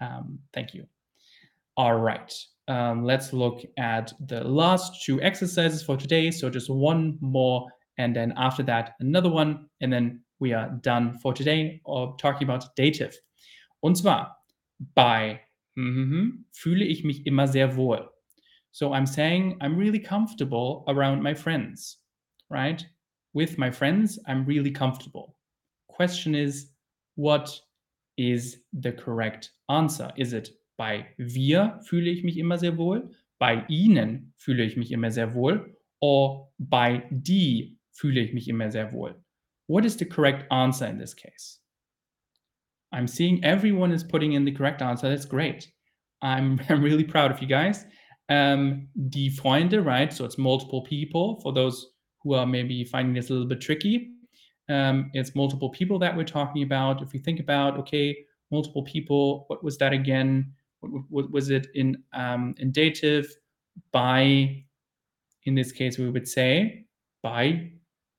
Um, 0.00 0.42
thank 0.52 0.74
you. 0.74 0.84
All 1.76 2.00
right. 2.00 2.32
Um, 2.66 3.04
let's 3.04 3.32
look 3.32 3.64
at 3.78 4.12
the 4.26 4.42
last 4.42 5.04
two 5.04 5.20
exercises 5.22 5.82
for 5.82 5.96
today. 5.96 6.30
So 6.30 6.50
just 6.50 6.68
one 6.68 7.16
more, 7.20 7.66
and 7.98 8.14
then 8.14 8.32
after 8.36 8.62
that, 8.64 8.94
another 9.00 9.30
one, 9.30 9.68
and 9.80 9.92
then 9.92 10.22
we 10.40 10.54
are 10.54 10.70
done 10.82 11.18
for 11.18 11.32
today, 11.34 11.80
or 11.84 12.16
talking 12.16 12.48
about 12.48 12.64
dative. 12.76 13.16
Und 13.80 13.96
zwar 13.96 14.36
bei 14.94 15.40
mm, 15.76 16.44
fühle 16.52 16.84
ich 16.84 17.04
mich 17.04 17.26
immer 17.26 17.46
sehr 17.46 17.76
wohl. 17.76 18.10
So 18.70 18.92
I'm 18.92 19.06
saying 19.06 19.58
I'm 19.60 19.76
really 19.76 20.00
comfortable 20.00 20.84
around 20.86 21.22
my 21.22 21.34
friends, 21.34 22.00
right? 22.50 22.86
With 23.32 23.58
my 23.58 23.70
friends, 23.70 24.18
I'm 24.26 24.46
really 24.46 24.72
comfortable. 24.72 25.36
Question 25.88 26.34
is, 26.34 26.72
what 27.16 27.60
is 28.16 28.62
the 28.72 28.92
correct 28.92 29.52
answer? 29.68 30.12
Is 30.16 30.32
it 30.32 30.50
bei 30.76 31.06
wir 31.16 31.80
fühle 31.82 32.10
ich 32.10 32.22
mich 32.22 32.38
immer 32.38 32.58
sehr 32.58 32.76
wohl, 32.76 33.10
bei 33.38 33.64
ihnen 33.68 34.32
fühle 34.36 34.64
ich 34.64 34.76
mich 34.76 34.92
immer 34.92 35.10
sehr 35.10 35.34
wohl, 35.34 35.76
or 36.00 36.52
bei 36.58 37.06
die 37.10 37.78
fühle 37.90 38.20
ich 38.20 38.32
mich 38.32 38.48
immer 38.48 38.70
sehr 38.70 38.92
wohl? 38.92 39.22
What 39.68 39.84
is 39.84 39.96
the 39.96 40.04
correct 40.06 40.50
answer 40.50 40.86
in 40.86 40.98
this 40.98 41.14
case? 41.14 41.58
I'm 42.92 43.06
seeing 43.06 43.44
everyone 43.44 43.92
is 43.92 44.02
putting 44.02 44.32
in 44.32 44.44
the 44.44 44.50
correct 44.50 44.80
answer. 44.82 45.08
That's 45.08 45.26
great. 45.26 45.70
I'm, 46.22 46.58
I'm 46.68 46.82
really 46.82 47.04
proud 47.04 47.30
of 47.30 47.40
you 47.40 47.46
guys. 47.46 47.84
Um, 48.30 48.88
die 49.10 49.30
Freunde, 49.30 49.84
right? 49.84 50.12
So 50.12 50.24
it's 50.24 50.38
multiple 50.38 50.82
people 50.82 51.40
for 51.42 51.52
those 51.52 51.86
who 52.22 52.34
are 52.34 52.46
maybe 52.46 52.82
finding 52.84 53.14
this 53.14 53.30
a 53.30 53.32
little 53.34 53.48
bit 53.48 53.60
tricky. 53.60 54.10
Um, 54.70 55.10
it's 55.14 55.34
multiple 55.34 55.70
people 55.70 55.98
that 55.98 56.16
we're 56.16 56.24
talking 56.24 56.62
about. 56.62 57.02
If 57.02 57.12
we 57.12 57.18
think 57.18 57.38
about, 57.38 57.78
okay, 57.78 58.16
multiple 58.50 58.84
people, 58.84 59.44
what 59.48 59.62
was 59.62 59.78
that 59.78 59.92
again? 59.92 60.52
What, 60.80 61.02
what 61.08 61.30
was 61.30 61.50
it 61.50 61.68
in 61.74 62.02
um, 62.12 62.54
in 62.58 62.72
dative? 62.72 63.34
By, 63.92 64.64
in 65.44 65.54
this 65.54 65.72
case, 65.72 65.98
we 65.98 66.10
would 66.10 66.28
say, 66.28 66.86
bei 67.22 67.72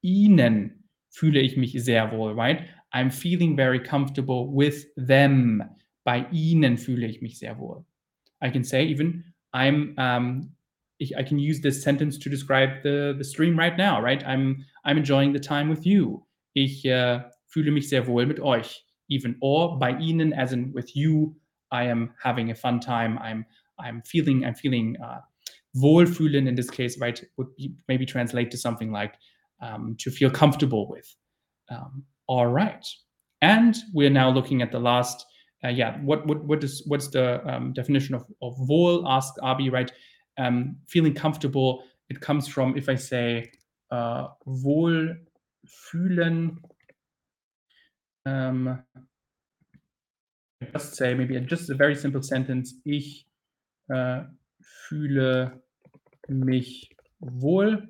ihnen 0.03 0.78
fühle 1.09 1.39
ich 1.39 1.57
mich 1.57 1.73
sehr 1.83 2.11
wohl, 2.11 2.33
right? 2.33 2.63
I'm 2.93 3.11
feeling 3.11 3.55
very 3.55 3.81
comfortable 3.81 4.47
with 4.51 4.87
them. 4.95 5.63
Bei 6.03 6.25
ihnen 6.31 6.77
fühle 6.77 7.07
ich 7.07 7.21
mich 7.21 7.39
sehr 7.39 7.57
wohl. 7.59 7.85
I 8.41 8.49
can 8.49 8.63
say 8.63 8.85
even 8.85 9.23
I'm 9.53 9.95
um, 9.97 10.51
I 11.01 11.23
can 11.23 11.39
use 11.39 11.61
this 11.61 11.81
sentence 11.81 12.17
to 12.19 12.29
describe 12.29 12.83
the, 12.83 13.15
the 13.17 13.23
stream 13.23 13.57
right 13.57 13.77
now, 13.77 14.01
right? 14.01 14.23
I'm 14.25 14.65
I'm 14.85 14.97
enjoying 14.97 15.33
the 15.33 15.39
time 15.39 15.69
with 15.69 15.85
you. 15.85 16.25
Ich 16.53 16.85
uh, 16.85 17.21
fühle 17.47 17.71
mich 17.71 17.89
sehr 17.89 18.07
wohl 18.07 18.25
mit 18.25 18.39
euch. 18.39 18.83
Even 19.07 19.35
or 19.41 19.79
bei 19.79 19.91
ihnen, 19.91 20.33
as 20.33 20.53
in 20.53 20.73
with 20.73 20.95
you, 20.95 21.35
I 21.71 21.83
am 21.85 22.11
having 22.21 22.51
a 22.51 22.55
fun 22.55 22.79
time. 22.79 23.17
I'm 23.19 23.45
I'm 23.79 24.01
feeling 24.03 24.45
I'm 24.45 24.55
feeling 24.55 24.97
uh, 25.01 25.21
wohlfühlen 25.75 26.47
in 26.47 26.55
this 26.55 26.69
case, 26.69 26.99
right? 26.99 27.23
Would 27.37 27.55
be, 27.55 27.73
maybe 27.87 28.05
translate 28.05 28.51
to 28.51 28.57
something 28.57 28.91
like 28.91 29.15
um, 29.61 29.95
to 29.99 30.11
feel 30.11 30.29
comfortable 30.29 30.87
with. 30.89 31.15
Um, 31.69 32.03
all 32.27 32.47
right, 32.47 32.85
and 33.41 33.75
we're 33.93 34.09
now 34.09 34.29
looking 34.29 34.61
at 34.61 34.71
the 34.71 34.79
last. 34.79 35.25
Uh, 35.63 35.69
yeah, 35.69 35.97
what 36.01 36.25
what 36.25 36.43
what 36.45 36.63
is 36.63 36.83
what's 36.87 37.09
the 37.09 37.45
um, 37.51 37.73
definition 37.73 38.15
of 38.15 38.25
of 38.41 38.55
wohl? 38.59 39.07
Ask 39.07 39.33
Abi, 39.41 39.69
right? 39.69 39.91
Um, 40.37 40.77
feeling 40.87 41.13
comfortable. 41.13 41.83
It 42.09 42.21
comes 42.21 42.47
from 42.47 42.77
if 42.77 42.87
I 42.89 42.95
say 42.95 43.51
uh, 43.91 44.27
wohlfühlen. 44.47 45.09
Um, 48.25 48.83
just 50.73 50.95
say 50.95 51.13
maybe 51.13 51.39
just 51.41 51.69
a 51.69 51.75
very 51.75 51.95
simple 51.95 52.21
sentence. 52.21 52.75
Ich 52.85 53.25
uh, 53.93 54.23
fühle 54.87 55.61
mich 56.27 56.89
wohl. 57.19 57.87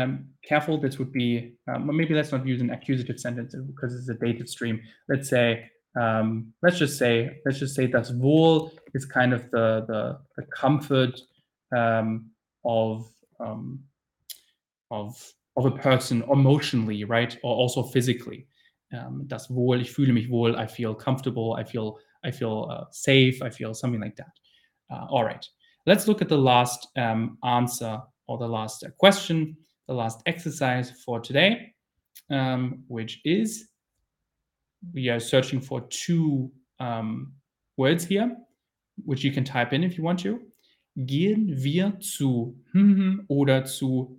Um, 0.00 0.26
careful, 0.42 0.80
this 0.80 0.98
would 0.98 1.12
be, 1.12 1.54
um, 1.68 1.94
maybe 1.94 2.14
let's 2.14 2.32
not 2.32 2.46
use 2.46 2.60
an 2.60 2.70
accusative 2.70 3.18
sentence 3.18 3.54
because 3.66 3.94
it's 3.94 4.08
a 4.08 4.14
dative 4.14 4.48
stream. 4.48 4.80
Let's 5.08 5.28
say, 5.28 5.70
um, 6.00 6.52
let's 6.62 6.78
just 6.78 6.98
say, 6.98 7.38
let's 7.44 7.58
just 7.58 7.74
say 7.74 7.86
das 7.86 8.12
Wohl 8.12 8.72
is 8.94 9.04
kind 9.04 9.32
of 9.32 9.50
the, 9.50 9.84
the, 9.88 10.18
the 10.36 10.46
comfort 10.54 11.20
um, 11.76 12.30
of, 12.64 13.06
um, 13.40 13.80
of, 14.90 15.32
of 15.56 15.66
a 15.66 15.70
person 15.70 16.22
emotionally, 16.30 17.04
right? 17.04 17.36
Or 17.42 17.54
also 17.54 17.82
physically. 17.82 18.46
Um, 18.92 19.24
das 19.26 19.50
Wohl, 19.50 19.80
ich 19.80 19.92
fühle 19.92 20.12
mich 20.12 20.28
wohl, 20.30 20.56
I 20.56 20.66
feel 20.66 20.94
comfortable, 20.94 21.54
I 21.54 21.64
feel, 21.64 21.98
I 22.24 22.30
feel 22.30 22.68
uh, 22.70 22.84
safe, 22.90 23.42
I 23.42 23.50
feel 23.50 23.74
something 23.74 24.00
like 24.00 24.16
that. 24.16 24.32
Uh, 24.90 25.06
all 25.08 25.24
right, 25.24 25.46
let's 25.86 26.08
look 26.08 26.22
at 26.22 26.28
the 26.28 26.38
last 26.38 26.88
answer 26.96 28.02
or 28.26 28.38
the 28.38 28.48
last 28.48 28.82
uh, 28.84 28.88
question 28.98 29.56
the 29.90 29.96
last 29.96 30.22
exercise 30.26 30.92
for 31.04 31.18
today, 31.18 31.74
um, 32.30 32.84
which 32.86 33.20
is 33.24 33.68
we 34.94 35.08
are 35.08 35.18
searching 35.18 35.60
for 35.60 35.80
two 35.88 36.50
um, 36.78 37.32
words 37.76 38.04
here, 38.04 38.36
which 39.04 39.24
you 39.24 39.32
can 39.32 39.44
type 39.44 39.72
in 39.72 39.82
if 39.82 39.98
you 39.98 40.04
want 40.04 40.20
to. 40.20 40.40
Gehen 40.96 41.48
wir 41.62 41.92
zu 42.00 42.54
oder 43.28 43.66
zu 43.66 44.16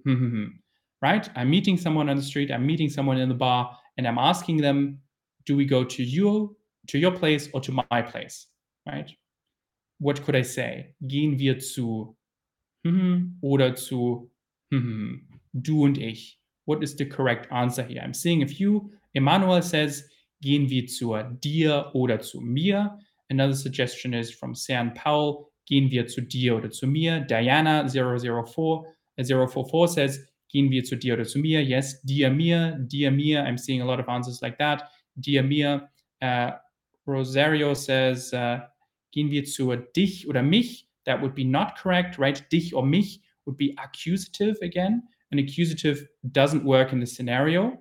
right? 1.02 1.30
I'm 1.38 1.50
meeting 1.50 1.78
someone 1.78 2.10
on 2.10 2.18
the 2.18 2.24
street, 2.24 2.52
I'm 2.52 2.66
meeting 2.66 2.90
someone 2.90 3.18
in 3.18 3.30
the 3.30 3.36
bar, 3.36 3.78
and 3.98 4.06
I'm 4.06 4.18
asking 4.18 4.58
them, 4.58 5.00
do 5.46 5.56
we 5.56 5.66
go 5.66 5.86
to 5.86 6.04
you, 6.04 6.56
to 6.88 7.00
your 7.00 7.12
place 7.12 7.50
or 7.54 7.62
to 7.62 7.72
my 7.72 8.02
place, 8.02 8.48
right? 8.86 9.10
What 10.00 10.22
could 10.24 10.36
I 10.36 10.44
say? 10.44 10.96
Gehen 11.08 11.40
wir 11.40 11.60
zu 11.60 12.16
oder 13.42 13.76
zu 13.76 14.30
du 15.54 15.84
und 15.84 15.98
ich. 15.98 16.40
What 16.66 16.84
is 16.84 16.96
the 16.96 17.06
correct 17.06 17.52
answer 17.52 17.84
here? 17.84 18.02
I'm 18.02 18.14
seeing 18.14 18.44
a 18.44 18.48
few. 18.48 18.92
Emmanuel 19.14 19.62
says, 19.62 20.04
gehen 20.42 20.70
wir 20.70 20.88
zu 20.88 21.16
dir 21.42 21.92
oder 21.94 22.20
zu 22.20 22.40
mir. 22.42 22.98
Another 23.30 23.54
suggestion 23.54 24.14
is 24.14 24.32
from 24.32 24.54
San 24.54 24.94
Paul, 24.94 25.48
gehen 25.66 25.90
wir 25.90 26.08
zu 26.08 26.22
dir 26.22 26.56
oder 26.56 26.70
zu 26.70 26.88
mir. 26.88 27.22
Diana 27.22 27.88
004, 27.88 28.84
044 29.18 29.74
uh, 29.74 29.88
says, 29.88 30.20
gehen 30.50 30.70
wir 30.70 30.84
zu 30.84 30.96
dir 30.96 31.16
oder 31.16 31.26
zu 31.26 31.40
mir. 31.40 31.64
Yes, 31.64 32.02
dir 32.02 32.30
mir, 32.30 32.78
dir 32.80 33.12
mir. 33.12 33.44
I'm 33.44 33.58
seeing 33.58 33.82
a 33.82 33.86
lot 33.86 34.00
of 34.00 34.08
answers 34.08 34.42
like 34.42 34.58
that. 34.58 34.84
Dir 35.16 35.44
mir. 35.44 35.90
Uh, 36.22 36.52
Rosario 37.08 37.74
says, 37.74 38.34
uh, 38.34 38.60
gehen 39.12 39.32
wir 39.32 39.46
zu 39.46 39.76
dich 39.96 40.28
oder 40.28 40.44
mich. 40.44 40.88
That 41.06 41.22
would 41.22 41.34
be 41.34 41.44
not 41.44 41.76
correct, 41.78 42.20
right? 42.20 42.44
Dich 42.52 42.76
or 42.76 42.86
mich 42.86 43.22
would 43.46 43.58
be 43.58 43.74
accusative 43.78 44.58
again 44.62 45.04
an 45.32 45.40
accusative 45.40 46.08
doesn't 46.32 46.64
work 46.64 46.94
in 46.94 47.00
this 47.00 47.16
scenario. 47.16 47.78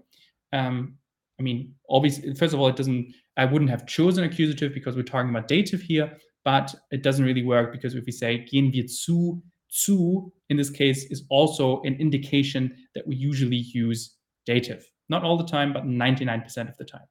Um, 0.52 0.96
I 1.38 1.42
mean, 1.42 1.74
obviously, 1.88 2.34
first 2.34 2.54
of 2.54 2.60
all, 2.60 2.68
it 2.68 2.76
doesn't, 2.76 3.12
I 3.36 3.44
wouldn't 3.44 3.70
have 3.70 3.86
chosen 3.86 4.24
accusative 4.24 4.74
because 4.74 4.96
we're 4.96 5.02
talking 5.02 5.30
about 5.30 5.48
dative 5.48 5.80
here, 5.80 6.16
but 6.44 6.74
it 6.90 7.02
doesn't 7.02 7.24
really 7.24 7.42
work 7.42 7.72
because 7.72 7.94
if 7.94 8.04
we 8.04 8.12
say 8.12 8.46
gehen 8.52 8.72
wir 8.72 8.86
zu, 8.86 9.42
zu 9.68 10.32
in 10.48 10.56
this 10.56 10.70
case 10.70 11.04
is 11.10 11.24
also 11.30 11.80
an 11.82 11.94
indication 11.94 12.76
that 12.94 13.06
we 13.06 13.16
usually 13.16 13.64
use 13.72 14.16
dative. 14.46 14.84
Not 15.08 15.24
all 15.24 15.36
the 15.36 15.46
time, 15.46 15.72
but 15.72 15.84
99% 15.84 16.68
of 16.68 16.76
the 16.76 16.84
time. 16.84 17.08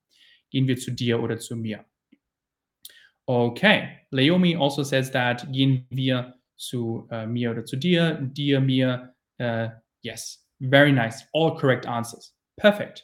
Gehen 0.54 0.68
wir 0.68 0.76
zu 0.76 0.92
dir 0.92 1.20
oder 1.22 1.38
zu 1.38 1.56
mir. 1.56 1.86
Okay, 3.28 3.98
Leomi 4.12 4.56
also 4.56 4.84
says 4.84 5.12
that 5.12 5.52
gehen 5.52 5.86
wir 5.92 6.34
zu 6.58 7.08
uh, 7.12 7.26
mir 7.26 7.52
oder 7.52 7.64
zu 7.64 7.78
dir, 7.78 8.16
dir, 8.34 8.60
mir, 8.60 9.14
uh, 9.40 9.68
Yes, 10.04 10.38
very 10.62 10.92
nice. 10.92 11.24
All 11.34 11.58
correct 11.58 11.86
answers. 11.86 12.32
Perfect. 12.58 13.04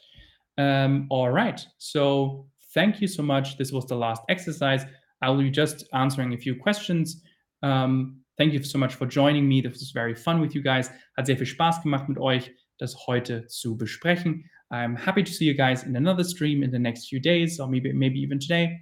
Um, 0.58 1.06
all 1.10 1.30
right. 1.30 1.64
So 1.78 2.46
thank 2.74 3.00
you 3.00 3.08
so 3.08 3.22
much. 3.22 3.58
This 3.58 3.72
was 3.72 3.86
the 3.86 3.96
last 3.96 4.22
exercise. 4.28 4.84
I'll 5.22 5.38
be 5.38 5.50
just 5.50 5.84
answering 5.92 6.34
a 6.34 6.38
few 6.38 6.54
questions. 6.54 7.22
Um, 7.62 8.20
thank 8.38 8.52
you 8.52 8.62
so 8.62 8.78
much 8.78 8.94
for 8.94 9.06
joining 9.06 9.48
me. 9.48 9.60
This 9.60 9.80
was 9.80 9.90
very 9.92 10.14
fun 10.14 10.40
with 10.40 10.54
you 10.54 10.62
guys. 10.62 10.90
Hat 11.16 11.26
sehr 11.26 11.36
viel 11.36 11.46
Spaß 11.46 11.82
gemacht 11.82 12.08
mit 12.08 12.18
euch, 12.18 12.50
das 12.78 12.94
heute 13.06 13.46
zu 13.48 13.76
besprechen. 13.76 14.44
I'm 14.72 14.96
happy 14.96 15.22
to 15.22 15.32
see 15.32 15.44
you 15.44 15.54
guys 15.54 15.84
in 15.84 15.96
another 15.96 16.24
stream 16.24 16.62
in 16.62 16.70
the 16.70 16.78
next 16.78 17.08
few 17.08 17.20
days, 17.20 17.60
or 17.60 17.68
maybe 17.68 17.92
maybe 17.92 18.18
even 18.18 18.38
today, 18.38 18.80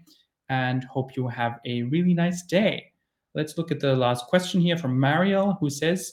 and 0.49 0.83
hope 0.85 1.15
you 1.15 1.29
have 1.29 1.61
a 1.67 1.83
really 1.83 2.15
nice 2.15 2.43
day. 2.47 2.93
Let's 3.35 3.59
look 3.59 3.71
at 3.71 3.81
the 3.81 3.95
last 3.95 4.27
question 4.27 4.61
here 4.61 4.79
from 4.79 4.99
Mariel, 4.99 5.57
who 5.61 5.69
says, 5.69 6.12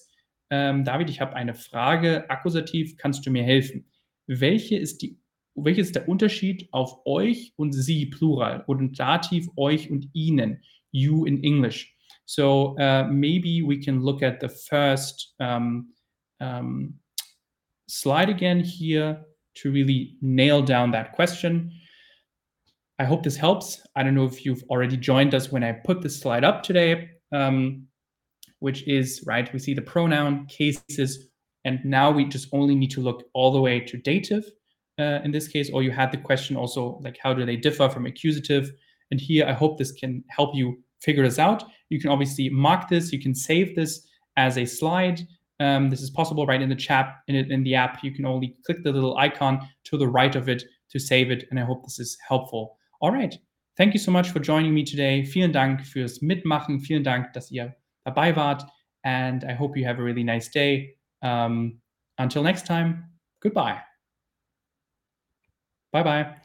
ähm, 0.52 0.84
David, 0.84 1.10
ich 1.10 1.22
habe 1.22 1.36
eine 1.36 1.56
Frage. 1.56 2.30
Akkusativ, 2.30 2.98
kannst 2.98 3.26
du 3.26 3.32
mir 3.32 3.44
helfen? 3.44 3.90
Welche 4.28 4.78
ist 4.78 5.02
die, 5.02 5.18
welches 5.56 5.88
ist 5.88 5.96
der 5.96 6.08
Unterschied 6.08 6.68
auf 6.72 7.06
euch 7.06 7.54
und 7.56 7.72
sie, 7.72 8.06
Plural, 8.06 8.64
und 8.68 9.00
Dativ, 9.00 9.48
euch 9.56 9.90
und 9.90 10.10
ihnen, 10.14 10.62
you 10.92 11.26
in 11.26 11.44
English? 11.44 11.96
So 12.26 12.76
uh, 12.78 13.06
maybe 13.10 13.62
we 13.66 13.80
can 13.80 14.02
look 14.02 14.22
at 14.22 14.40
the 14.42 14.50
first 14.50 15.34
um, 15.40 15.94
um, 16.40 17.00
slide 17.88 18.30
again 18.30 18.60
here 18.60 19.26
to 19.56 19.72
really 19.72 20.18
nail 20.22 20.62
down 20.62 20.92
that 20.92 21.14
question. 21.14 21.72
I 23.00 23.06
hope 23.06 23.24
this 23.24 23.36
helps. 23.36 23.82
I 23.96 24.04
don't 24.04 24.16
know 24.16 24.26
if 24.26 24.46
you've 24.46 24.64
already 24.70 24.96
joined 24.96 25.34
us 25.34 25.52
when 25.52 25.64
I 25.64 25.72
put 25.72 26.02
this 26.02 26.20
slide 26.20 26.44
up 26.44 26.62
today, 26.62 27.10
um, 27.32 27.88
which 28.62 28.88
is, 28.88 29.22
right, 29.26 29.52
we 29.54 29.60
see 29.60 29.74
the 29.74 29.82
pronoun, 29.82 30.46
cases, 30.48 31.28
and 31.66 31.80
now 31.84 32.10
we 32.10 32.26
just 32.26 32.48
only 32.54 32.74
need 32.74 32.92
to 32.92 33.02
look 33.02 33.26
all 33.34 33.52
the 33.52 33.62
way 33.62 33.80
to 33.80 33.98
dative 33.98 34.46
uh, 34.98 35.20
in 35.24 35.32
this 35.32 35.48
case, 35.48 35.70
or 35.72 35.84
you 35.84 35.92
had 35.92 36.12
the 36.12 36.18
question 36.18 36.56
also, 36.56 37.00
like, 37.04 37.18
how 37.22 37.34
do 37.34 37.46
they 37.46 37.56
differ 37.56 37.90
from 37.90 38.06
accusative? 38.06 38.72
And 39.12 39.20
here, 39.20 39.46
I 39.46 39.54
hope 39.54 39.78
this 39.78 39.92
can 39.92 40.24
help 40.30 40.56
you 40.56 40.82
figure 41.02 41.24
this 41.24 41.40
out. 41.40 41.64
You 41.90 42.00
can 42.00 42.10
obviously 42.10 42.50
mark 42.50 42.88
this, 42.88 43.12
you 43.12 43.20
can 43.20 43.36
save 43.36 43.76
this 43.76 44.08
as 44.38 44.58
a 44.58 44.66
slide, 44.66 45.22
um, 45.62 45.90
this 45.92 46.02
is 46.02 46.10
possible 46.10 46.48
right 46.48 46.62
in 46.62 46.70
the 46.70 46.76
chat, 46.76 47.18
in, 47.28 47.36
it, 47.36 47.52
in 47.52 47.64
the 47.64 47.76
app. 47.76 48.04
You 48.04 48.12
can 48.12 48.26
only 48.26 48.56
click 48.66 48.84
the 48.84 48.92
little 48.92 49.16
icon 49.18 49.60
to 49.86 49.98
the 49.98 50.08
right 50.08 50.36
of 50.36 50.50
it 50.50 50.64
to 50.90 51.00
save 51.00 51.30
it. 51.30 51.46
And 51.52 51.60
I 51.60 51.64
hope 51.64 51.84
this 51.84 52.00
is 52.00 52.18
helpful. 52.28 52.78
All 53.00 53.12
right. 53.12 53.38
Thank 53.78 53.94
you 53.94 54.00
so 54.00 54.12
much 54.12 54.32
for 54.32 54.40
joining 54.40 54.74
me 54.74 54.84
today. 54.84 55.24
Vielen 55.24 55.52
Dank 55.52 55.86
fürs 55.86 56.22
Mitmachen. 56.22 56.82
Vielen 56.82 57.04
Dank, 57.04 57.34
dass 57.34 57.52
ihr 57.52 57.76
dabei 58.06 58.36
wart. 58.36 58.64
And 59.04 59.44
I 59.44 59.54
hope 59.54 59.78
you 59.78 59.86
have 59.86 60.00
a 60.00 60.04
really 60.04 60.24
nice 60.24 60.50
day. 60.50 60.96
Um, 61.22 61.80
until 62.18 62.44
next 62.44 62.66
time, 62.66 63.06
goodbye. 63.42 63.82
Bye 65.92 66.04
bye. 66.04 66.41